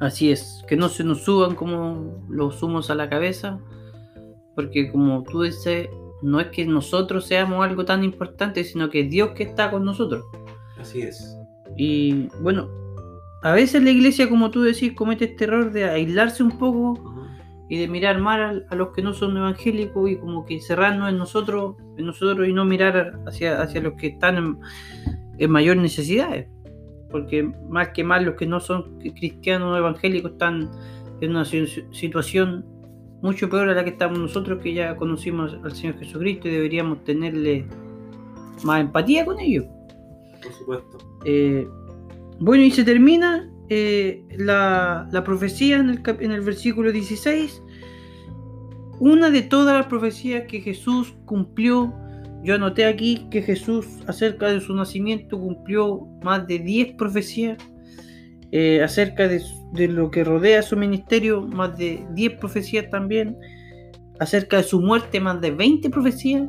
Así 0.00 0.30
es, 0.30 0.64
que 0.68 0.76
no 0.76 0.88
se 0.88 1.04
nos 1.04 1.24
suban 1.24 1.54
como 1.54 2.24
los 2.28 2.62
humos 2.62 2.90
a 2.90 2.94
la 2.94 3.08
cabeza, 3.08 3.58
porque 4.54 4.90
como 4.90 5.24
tú 5.24 5.42
dices, 5.42 5.88
no 6.22 6.40
es 6.40 6.48
que 6.48 6.64
nosotros 6.66 7.26
seamos 7.26 7.64
algo 7.64 7.84
tan 7.84 8.04
importante, 8.04 8.64
sino 8.64 8.90
que 8.90 9.00
es 9.00 9.10
Dios 9.10 9.30
que 9.30 9.42
está 9.42 9.70
con 9.70 9.84
nosotros. 9.84 10.24
Así 10.78 11.02
es. 11.02 11.36
Y 11.76 12.28
bueno, 12.40 12.68
a 13.42 13.52
veces 13.52 13.82
la 13.82 13.90
iglesia, 13.90 14.28
como 14.28 14.50
tú 14.50 14.62
decís, 14.62 14.92
comete 14.94 15.26
este 15.26 15.44
error 15.44 15.72
de 15.72 15.84
aislarse 15.84 16.42
un 16.42 16.58
poco 16.58 16.98
y 17.68 17.78
de 17.78 17.88
mirar 17.88 18.18
mal 18.18 18.66
a, 18.68 18.74
los 18.74 18.88
que 18.88 19.02
no 19.02 19.12
son 19.12 19.36
evangélicos 19.36 20.10
y 20.10 20.16
como 20.16 20.44
que 20.44 20.54
encerrarnos 20.54 21.08
en 21.10 21.18
nosotros, 21.18 21.76
en 21.96 22.06
nosotros 22.06 22.48
y 22.48 22.52
no 22.52 22.64
mirar 22.64 23.20
hacia, 23.26 23.60
hacia 23.60 23.80
los 23.80 23.94
que 23.94 24.08
están 24.08 24.58
en, 25.38 25.50
mayor 25.50 25.76
necesidad. 25.76 26.46
Porque 27.10 27.42
más 27.68 27.88
que 27.88 28.04
mal 28.04 28.24
los 28.24 28.34
que 28.34 28.46
no 28.46 28.60
son 28.60 28.98
cristianos 28.98 29.74
o 29.74 29.76
evangélicos 29.76 30.32
están 30.32 30.70
en 31.20 31.30
una 31.30 31.44
situación 31.44 32.64
mucho 33.22 33.48
peor 33.48 33.68
a 33.68 33.74
la 33.74 33.84
que 33.84 33.90
estamos 33.90 34.18
nosotros 34.18 34.60
que 34.62 34.74
ya 34.74 34.96
conocimos 34.96 35.56
al 35.64 35.72
Señor 35.74 35.98
Jesucristo 35.98 36.48
y 36.48 36.52
deberíamos 36.52 37.02
tenerle 37.04 37.66
más 38.64 38.80
empatía 38.80 39.24
con 39.24 39.40
ellos. 39.40 39.64
Por 40.42 40.52
supuesto. 40.52 40.98
Eh, 41.24 41.66
bueno, 42.38 42.62
y 42.62 42.70
se 42.70 42.84
termina 42.84 43.50
eh, 43.68 44.22
la, 44.36 45.08
profecía 45.24 45.76
en 45.76 45.90
el, 45.90 46.02
en 46.20 46.30
el 46.30 46.40
versículo 46.42 46.92
16. 46.92 47.62
Una 49.00 49.30
de 49.30 49.42
todas 49.42 49.76
las 49.76 49.86
profecías 49.86 50.44
que 50.48 50.60
Jesús 50.60 51.14
cumplió, 51.24 51.92
yo 52.42 52.54
anoté 52.54 52.84
aquí 52.84 53.26
que 53.30 53.42
Jesús 53.42 53.86
acerca 54.06 54.48
de 54.48 54.60
su 54.60 54.74
nacimiento 54.74 55.38
cumplió 55.38 56.06
más 56.22 56.46
de 56.46 56.58
10 56.58 56.94
profecías, 56.94 57.58
eh, 58.52 58.82
acerca 58.82 59.28
de, 59.28 59.42
lo 59.88 60.10
que 60.10 60.24
rodea 60.24 60.62
su 60.62 60.76
ministerio, 60.76 61.42
más 61.42 61.76
de 61.76 62.06
10 62.14 62.38
profecías 62.38 62.88
también, 62.90 63.36
acerca 64.20 64.58
de 64.58 64.62
su 64.62 64.80
muerte, 64.80 65.20
más 65.20 65.40
de 65.40 65.50
20 65.50 65.90
profecías, 65.90 66.48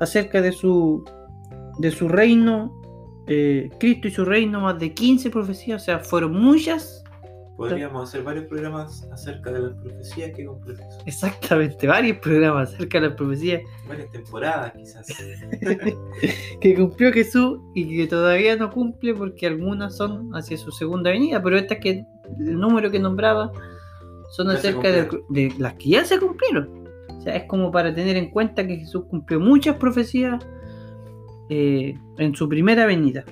acerca 0.00 0.40
de 0.40 0.52
su, 0.52 1.04
de 1.78 1.90
su 1.90 2.08
reino, 2.08 2.72
eh, 3.26 3.70
Cristo 3.78 4.08
y 4.08 4.10
su 4.10 4.24
reino, 4.24 4.60
más 4.60 4.78
de 4.78 4.92
15 4.92 5.30
profecías, 5.30 5.82
o 5.82 5.84
sea, 5.84 5.98
fueron 6.00 6.32
muchas 6.32 7.01
Podríamos 7.56 8.08
hacer 8.08 8.22
varios 8.22 8.46
programas 8.46 9.06
acerca 9.12 9.52
de 9.52 9.60
las 9.60 9.72
profecías 9.74 10.32
que 10.34 10.46
cumplió 10.46 10.76
Jesús. 10.76 11.02
Exactamente, 11.06 11.86
varios 11.86 12.18
programas 12.18 12.72
acerca 12.72 13.00
de 13.00 13.08
las 13.08 13.16
profecías 13.16 13.62
Varias 13.86 14.10
temporadas, 14.10 14.72
quizás. 14.72 15.06
que 16.60 16.74
cumplió 16.74 17.12
Jesús 17.12 17.60
y 17.74 17.96
que 17.96 18.06
todavía 18.06 18.56
no 18.56 18.70
cumple 18.70 19.14
porque 19.14 19.46
algunas 19.46 19.96
son 19.96 20.34
hacia 20.34 20.56
su 20.56 20.72
segunda 20.72 21.10
venida, 21.10 21.42
pero 21.42 21.58
estas 21.58 21.78
que 21.78 22.04
el 22.40 22.58
número 22.58 22.90
que 22.90 22.98
nombraba 22.98 23.52
son 24.30 24.48
Ya 24.48 24.54
acerca 24.54 24.90
de, 24.90 25.08
de 25.28 25.54
las 25.58 25.74
que 25.74 25.90
ya 25.90 26.04
se 26.04 26.18
cumplieron. 26.18 26.82
O 27.10 27.20
sea, 27.20 27.36
es 27.36 27.44
como 27.44 27.70
para 27.70 27.94
tener 27.94 28.16
en 28.16 28.30
cuenta 28.30 28.66
que 28.66 28.78
Jesús 28.78 29.04
cumplió 29.08 29.38
muchas 29.38 29.76
profecías 29.76 30.44
eh, 31.50 31.94
en 32.18 32.34
su 32.34 32.48
primera 32.48 32.86
venida. 32.86 33.24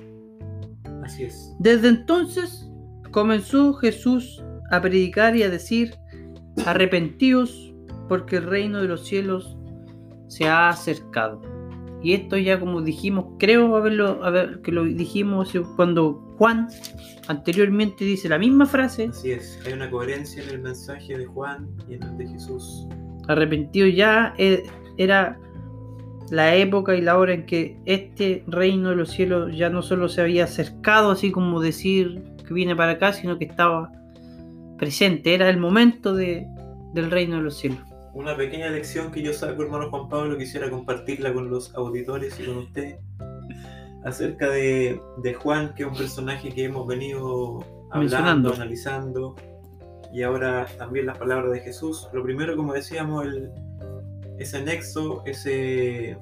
Así 1.03 1.23
es. 1.23 1.53
Desde 1.59 1.87
entonces 1.87 2.70
comenzó 3.11 3.73
Jesús 3.73 4.43
a 4.71 4.81
predicar 4.81 5.35
y 5.35 5.43
a 5.43 5.49
decir, 5.49 5.95
arrepentidos 6.65 7.73
porque 8.07 8.37
el 8.37 8.43
reino 8.43 8.81
de 8.81 8.87
los 8.87 9.05
cielos 9.05 9.57
se 10.27 10.47
ha 10.47 10.69
acercado. 10.69 11.41
Y 12.03 12.13
esto 12.13 12.35
ya 12.37 12.59
como 12.59 12.81
dijimos, 12.81 13.25
creo 13.37 13.75
haberlo, 13.75 14.23
haber- 14.23 14.61
que 14.61 14.71
lo 14.71 14.83
dijimos 14.85 15.53
cuando 15.75 16.13
Juan 16.37 16.67
anteriormente 17.27 18.03
dice 18.03 18.27
la 18.27 18.39
misma 18.39 18.65
frase, 18.65 19.07
Así 19.09 19.31
es. 19.31 19.59
Hay 19.65 19.73
una 19.73 19.89
coherencia 19.91 20.41
en 20.43 20.49
el 20.49 20.59
mensaje 20.61 21.17
de 21.17 21.25
Juan 21.27 21.69
y 21.87 21.93
en 21.95 22.03
el 22.03 22.17
de 22.17 22.27
Jesús. 22.27 22.87
arrepentidos 23.27 23.93
ya 23.95 24.33
eh, 24.39 24.63
era 24.97 25.37
la 26.31 26.55
época 26.55 26.95
y 26.95 27.01
la 27.01 27.17
hora 27.19 27.33
en 27.33 27.45
que 27.45 27.77
este 27.85 28.43
reino 28.47 28.89
de 28.89 28.95
los 28.95 29.11
cielos 29.11 29.55
ya 29.55 29.69
no 29.69 29.81
solo 29.83 30.09
se 30.09 30.21
había 30.21 30.45
acercado, 30.45 31.11
así 31.11 31.31
como 31.31 31.61
decir 31.61 32.23
que 32.43 32.53
viene 32.53 32.75
para 32.75 32.93
acá, 32.93 33.13
sino 33.13 33.37
que 33.37 33.45
estaba 33.45 33.91
presente, 34.77 35.33
era 35.33 35.49
el 35.49 35.57
momento 35.57 36.13
de, 36.15 36.47
del 36.93 37.11
reino 37.11 37.37
de 37.37 37.43
los 37.43 37.57
cielos. 37.57 37.79
Una 38.13 38.35
pequeña 38.35 38.69
lección 38.69 39.11
que 39.11 39.21
yo 39.21 39.31
saco, 39.33 39.63
hermano 39.63 39.89
Juan 39.89 40.09
Pablo, 40.09 40.37
quisiera 40.37 40.69
compartirla 40.69 41.33
con 41.33 41.49
los 41.49 41.73
auditores 41.75 42.39
y 42.39 42.45
con 42.45 42.57
usted 42.57 42.97
acerca 44.03 44.49
de, 44.49 44.99
de 45.17 45.33
Juan, 45.33 45.73
que 45.75 45.83
es 45.83 45.89
un 45.89 45.95
personaje 45.95 46.49
que 46.49 46.65
hemos 46.65 46.87
venido 46.87 47.63
hablando, 47.91 48.53
analizando, 48.53 49.35
y 50.13 50.23
ahora 50.23 50.65
también 50.77 51.05
las 51.05 51.17
palabras 51.17 51.51
de 51.51 51.59
Jesús. 51.61 52.07
Lo 52.11 52.23
primero, 52.23 52.57
como 52.57 52.73
decíamos, 52.73 53.25
el, 53.25 53.51
ese 54.39 54.61
nexo, 54.63 55.23
ese, 55.25 56.17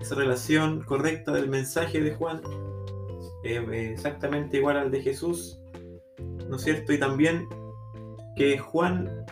esa 0.00 0.14
relación 0.14 0.82
correcta 0.82 1.32
del 1.32 1.48
mensaje 1.48 2.00
de 2.00 2.12
Juan, 2.14 2.42
eh, 3.46 3.92
exactamente 3.92 4.58
igual 4.58 4.76
al 4.76 4.90
de 4.90 5.02
Jesús, 5.02 5.60
¿no 6.48 6.56
es 6.56 6.62
cierto? 6.62 6.92
Y 6.92 6.98
también 6.98 7.46
que 8.36 8.58
Juan 8.58 9.26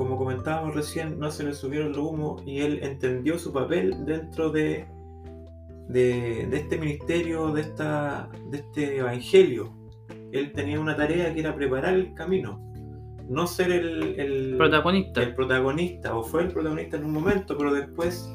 como 0.00 0.16
comentábamos 0.16 0.74
recién, 0.74 1.18
no 1.18 1.30
se 1.30 1.44
le 1.44 1.54
subieron 1.54 1.92
los 1.92 1.98
humos 1.98 2.42
y 2.46 2.60
él 2.60 2.80
entendió 2.82 3.38
su 3.38 3.52
papel 3.52 4.04
dentro 4.04 4.50
de, 4.50 4.86
de, 5.88 6.46
de 6.50 6.56
este 6.56 6.78
ministerio, 6.78 7.52
de, 7.52 7.60
esta, 7.60 8.30
de 8.50 8.58
este 8.58 8.98
evangelio. 8.98 9.72
Él 10.32 10.52
tenía 10.52 10.80
una 10.80 10.96
tarea 10.96 11.32
que 11.34 11.40
era 11.40 11.54
preparar 11.54 11.94
el 11.94 12.14
camino, 12.14 12.60
no 13.28 13.46
ser 13.46 13.72
el, 13.72 14.18
el, 14.18 14.56
Protagonista, 14.56 15.22
el 15.22 15.34
protagonista, 15.34 16.16
o 16.16 16.22
fue 16.22 16.42
el 16.42 16.48
protagonista 16.48 16.96
en 16.96 17.04
un 17.04 17.12
momento, 17.12 17.56
pero 17.56 17.72
después 17.72 18.32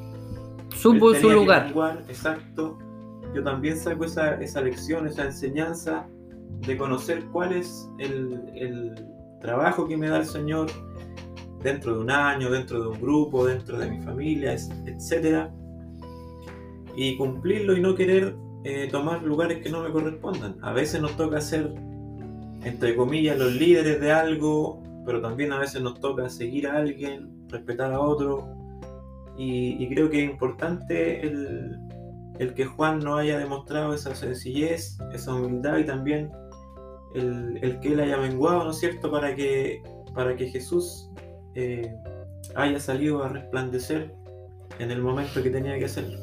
supo 0.74 1.14
su 1.14 1.30
lugar. 1.30 1.72
exacto. 2.08 2.78
Yo 3.36 3.42
también 3.42 3.76
saco 3.76 4.06
esa, 4.06 4.40
esa 4.40 4.62
lección, 4.62 5.06
esa 5.06 5.26
enseñanza 5.26 6.08
de 6.66 6.74
conocer 6.78 7.22
cuál 7.26 7.52
es 7.52 7.86
el, 7.98 8.40
el 8.54 8.94
trabajo 9.42 9.86
que 9.86 9.98
me 9.98 10.08
da 10.08 10.20
el 10.20 10.24
Señor 10.24 10.68
dentro 11.62 11.96
de 11.96 12.00
un 12.00 12.10
año, 12.10 12.50
dentro 12.50 12.80
de 12.80 12.88
un 12.88 12.98
grupo, 12.98 13.44
dentro 13.44 13.76
de 13.76 13.90
mi 13.90 14.00
familia, 14.00 14.56
etcétera, 14.86 15.52
y 16.96 17.18
cumplirlo 17.18 17.76
y 17.76 17.82
no 17.82 17.94
querer 17.94 18.34
eh, 18.64 18.88
tomar 18.90 19.22
lugares 19.22 19.62
que 19.62 19.68
no 19.68 19.82
me 19.82 19.90
correspondan. 19.90 20.56
A 20.62 20.72
veces 20.72 21.02
nos 21.02 21.14
toca 21.18 21.38
ser, 21.42 21.74
entre 22.64 22.96
comillas, 22.96 23.38
los 23.38 23.52
líderes 23.52 24.00
de 24.00 24.12
algo, 24.12 24.82
pero 25.04 25.20
también 25.20 25.52
a 25.52 25.58
veces 25.58 25.82
nos 25.82 26.00
toca 26.00 26.30
seguir 26.30 26.68
a 26.68 26.78
alguien, 26.78 27.46
respetar 27.48 27.92
a 27.92 28.00
otro, 28.00 28.48
y 29.36 29.86
creo 29.90 30.08
que 30.08 30.24
es 30.24 30.30
importante 30.30 31.20
el, 31.20 31.85
el 32.38 32.54
que 32.54 32.66
Juan 32.66 32.98
no 33.00 33.16
haya 33.16 33.38
demostrado 33.38 33.94
esa 33.94 34.14
sencillez, 34.14 34.98
esa 35.12 35.34
humildad 35.34 35.78
y 35.78 35.86
también 35.86 36.30
el, 37.14 37.58
el 37.62 37.80
que 37.80 37.92
él 37.92 38.00
haya 38.00 38.18
menguado, 38.18 38.64
¿no 38.64 38.70
es 38.70 38.78
cierto?, 38.78 39.10
para 39.10 39.34
que, 39.34 39.82
para 40.14 40.36
que 40.36 40.48
Jesús 40.48 41.10
eh, 41.54 41.90
haya 42.54 42.78
salido 42.78 43.22
a 43.22 43.28
resplandecer 43.28 44.14
en 44.78 44.90
el 44.90 45.00
momento 45.02 45.42
que 45.42 45.50
tenía 45.50 45.78
que 45.78 45.86
hacerlo. 45.86 46.18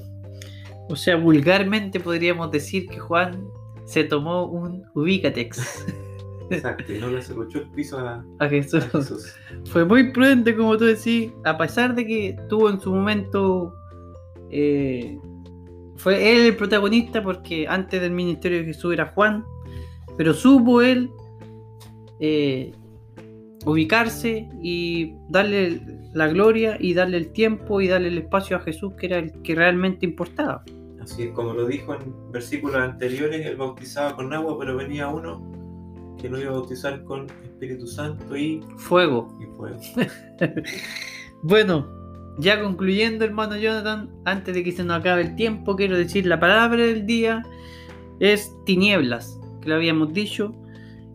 O 0.89 0.95
sea, 0.95 1.15
vulgarmente 1.15 1.99
podríamos 1.99 2.51
decir 2.51 2.87
que 2.87 2.99
Juan 2.99 3.43
se 3.85 4.03
tomó 4.03 4.45
un 4.45 4.85
Ubicatex 4.93 5.85
Exacto, 6.49 6.93
y 6.93 6.99
no 6.99 7.07
le 7.07 7.21
cerruchó 7.21 7.59
el 7.59 7.71
piso 7.71 7.97
a, 7.97 8.23
a 8.39 8.45
a 8.45 8.49
Jesús. 8.49 8.83
Jesús. 8.91 9.35
Fue 9.71 9.85
muy 9.85 10.11
prudente, 10.11 10.55
como 10.55 10.77
tú 10.77 10.85
decís, 10.85 11.31
a 11.45 11.57
pesar 11.57 11.95
de 11.95 12.05
que 12.05 12.37
tuvo 12.49 12.69
en 12.69 12.79
su 12.79 12.93
momento. 12.93 13.73
eh, 14.51 15.17
fue 15.95 16.35
él 16.35 16.47
el 16.47 16.55
protagonista, 16.55 17.23
porque 17.23 17.67
antes 17.67 18.01
del 18.01 18.11
ministerio 18.11 18.59
de 18.59 18.65
Jesús 18.65 18.93
era 18.93 19.07
Juan, 19.07 19.43
pero 20.17 20.33
supo 20.33 20.81
él 20.81 21.09
eh, 22.19 22.71
ubicarse 23.65 24.47
y 24.61 25.15
darle 25.29 25.81
la 26.13 26.27
gloria 26.27 26.77
y 26.79 26.93
darle 26.93 27.17
el 27.17 27.31
tiempo 27.31 27.81
y 27.81 27.87
darle 27.87 28.09
el 28.09 28.19
espacio 28.19 28.57
a 28.57 28.59
Jesús, 28.59 28.93
que 28.97 29.07
era 29.07 29.19
el 29.19 29.31
que 29.41 29.55
realmente 29.55 30.05
importaba. 30.05 30.63
Así 31.01 31.23
es, 31.23 31.31
como 31.31 31.53
lo 31.53 31.65
dijo 31.65 31.95
en 31.95 32.31
versículos 32.31 32.77
anteriores, 32.77 33.45
él 33.45 33.57
bautizaba 33.57 34.15
con 34.15 34.33
agua, 34.33 34.57
pero 34.59 34.77
venía 34.77 35.07
uno 35.07 35.51
que 36.21 36.29
lo 36.29 36.39
iba 36.39 36.51
a 36.51 36.53
bautizar 36.53 37.03
con 37.03 37.27
Espíritu 37.43 37.87
Santo 37.87 38.37
y, 38.37 38.61
Fuego. 38.77 39.37
y 39.41 39.45
fuego. 39.57 39.77
Bueno, 41.45 42.02
ya 42.37 42.61
concluyendo, 42.61 43.25
hermano 43.25 43.57
Jonathan, 43.57 44.09
antes 44.25 44.53
de 44.53 44.63
que 44.63 44.71
se 44.71 44.83
nos 44.83 44.99
acabe 44.99 45.21
el 45.21 45.35
tiempo, 45.35 45.75
quiero 45.75 45.97
decir 45.97 46.25
la 46.25 46.39
palabra 46.39 46.83
del 46.83 47.05
día 47.05 47.43
es 48.19 48.51
tinieblas, 48.65 49.39
que 49.61 49.69
lo 49.69 49.75
habíamos 49.75 50.13
dicho, 50.13 50.55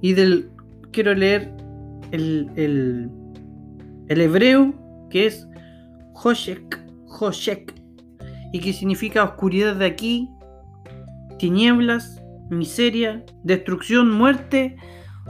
y 0.01 0.13
del 0.13 0.51
quiero 0.93 1.15
leer 1.15 1.53
el, 2.13 2.51
el, 2.57 4.21
hebreo 4.21 4.75
que 5.11 5.27
es 5.27 5.49
Hoshek, 6.15 6.81
Hoshek, 7.21 7.75
y 8.53 8.61
que 8.61 8.73
significa 8.73 9.25
oscuridad 9.25 9.77
de 9.77 9.87
aquí, 9.87 10.31
tinieblas, 11.39 12.23
miseria, 12.51 13.25
destrucción, 13.43 14.11
muerte 14.11 14.77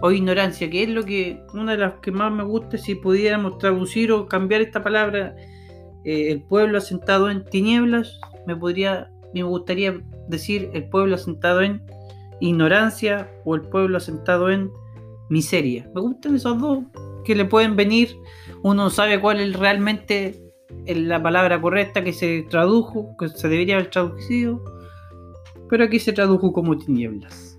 o 0.00 0.12
ignorancia, 0.12 0.70
que 0.70 0.84
es 0.84 0.88
lo 0.88 1.04
que 1.04 1.42
una 1.54 1.72
de 1.72 1.78
las 1.78 1.94
que 2.00 2.12
más 2.12 2.32
me 2.32 2.44
gusta 2.44 2.78
si 2.78 2.94
pudiéramos 2.94 3.58
traducir 3.58 4.12
o 4.12 4.28
cambiar 4.28 4.60
esta 4.60 4.82
palabra, 4.82 5.34
eh, 6.04 6.30
el 6.30 6.42
pueblo 6.42 6.78
asentado 6.78 7.30
en 7.30 7.44
tinieblas, 7.44 8.20
me 8.46 8.56
podría, 8.56 9.10
me 9.34 9.42
gustaría 9.42 10.00
decir 10.28 10.70
el 10.72 10.88
pueblo 10.88 11.14
asentado 11.14 11.62
en 11.62 11.82
ignorancia 12.40 13.30
o 13.44 13.54
el 13.54 13.62
pueblo 13.62 13.96
asentado 13.96 14.50
en 14.50 14.70
miseria. 15.28 15.88
Me 15.94 16.00
gustan 16.00 16.36
esos 16.36 16.58
dos 16.60 16.84
que 17.24 17.34
le 17.34 17.44
pueden 17.44 17.76
venir. 17.76 18.16
Uno 18.62 18.84
no 18.84 18.90
sabe 18.90 19.20
cuál 19.20 19.40
es 19.40 19.58
realmente 19.58 20.40
la 20.86 21.22
palabra 21.22 21.60
correcta 21.60 22.02
que 22.02 22.12
se 22.12 22.46
tradujo, 22.48 23.16
que 23.18 23.28
se 23.28 23.48
debería 23.48 23.76
haber 23.76 23.90
traducido, 23.90 24.62
pero 25.68 25.84
aquí 25.84 25.98
se 25.98 26.12
tradujo 26.12 26.52
como 26.52 26.76
tinieblas. 26.76 27.58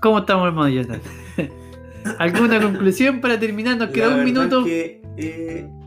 ¿Cómo 0.00 0.20
estamos, 0.20 0.46
hermano 0.46 0.68
Jonathan? 0.68 1.00
¿Alguna 2.18 2.60
conclusión 2.60 3.20
para 3.20 3.38
terminar? 3.38 3.76
Nos 3.76 3.90
queda 3.90 4.14
un 4.14 4.24
minuto. 4.24 4.64
que 4.64 5.02
he 5.16 5.79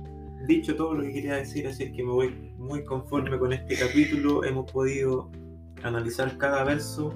dicho 0.48 0.76
todo 0.76 0.94
lo 0.96 1.04
que 1.04 1.14
quería 1.14 1.36
decir, 1.36 1.68
así 1.68 1.84
es 1.84 1.92
que 1.92 2.04
me 2.04 2.12
voy 2.12 2.54
muy 2.58 2.84
conforme 2.84 3.38
con 3.40 3.54
este 3.54 3.78
capítulo. 3.78 4.44
Hemos 4.44 4.72
podido 4.72 5.30
analizar 5.84 6.38
cada 6.38 6.64
verso 6.64 7.14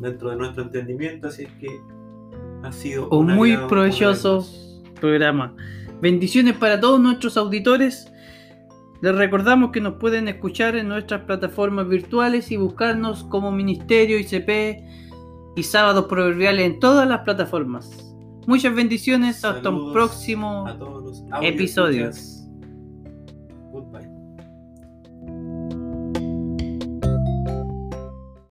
dentro 0.00 0.30
de 0.30 0.36
nuestro 0.36 0.64
entendimiento, 0.64 1.28
así 1.28 1.44
es 1.44 1.52
que 1.52 1.68
ha 2.62 2.72
sido 2.72 3.08
Un 3.10 3.34
muy 3.34 3.56
provechoso 3.68 4.46
programa. 5.00 5.54
Bendiciones 6.00 6.56
para 6.56 6.80
todos 6.80 7.00
nuestros 7.00 7.36
auditores. 7.36 8.12
Les 9.02 9.14
recordamos 9.14 9.70
que 9.72 9.80
nos 9.80 9.94
pueden 9.94 10.28
escuchar 10.28 10.76
en 10.76 10.88
nuestras 10.88 11.22
plataformas 11.22 11.88
virtuales 11.88 12.50
y 12.50 12.56
buscarnos 12.56 13.24
como 13.24 13.52
Ministerio 13.52 14.18
ICP 14.18 14.82
y 15.56 15.62
Sábados 15.62 16.06
Proverbiales 16.06 16.66
en 16.66 16.80
todas 16.80 17.06
las 17.08 17.20
plataformas. 17.20 18.14
Muchas 18.46 18.74
bendiciones, 18.74 19.44
hasta 19.44 19.70
un 19.70 19.92
próximo 19.92 20.66
episodio. 21.42 22.10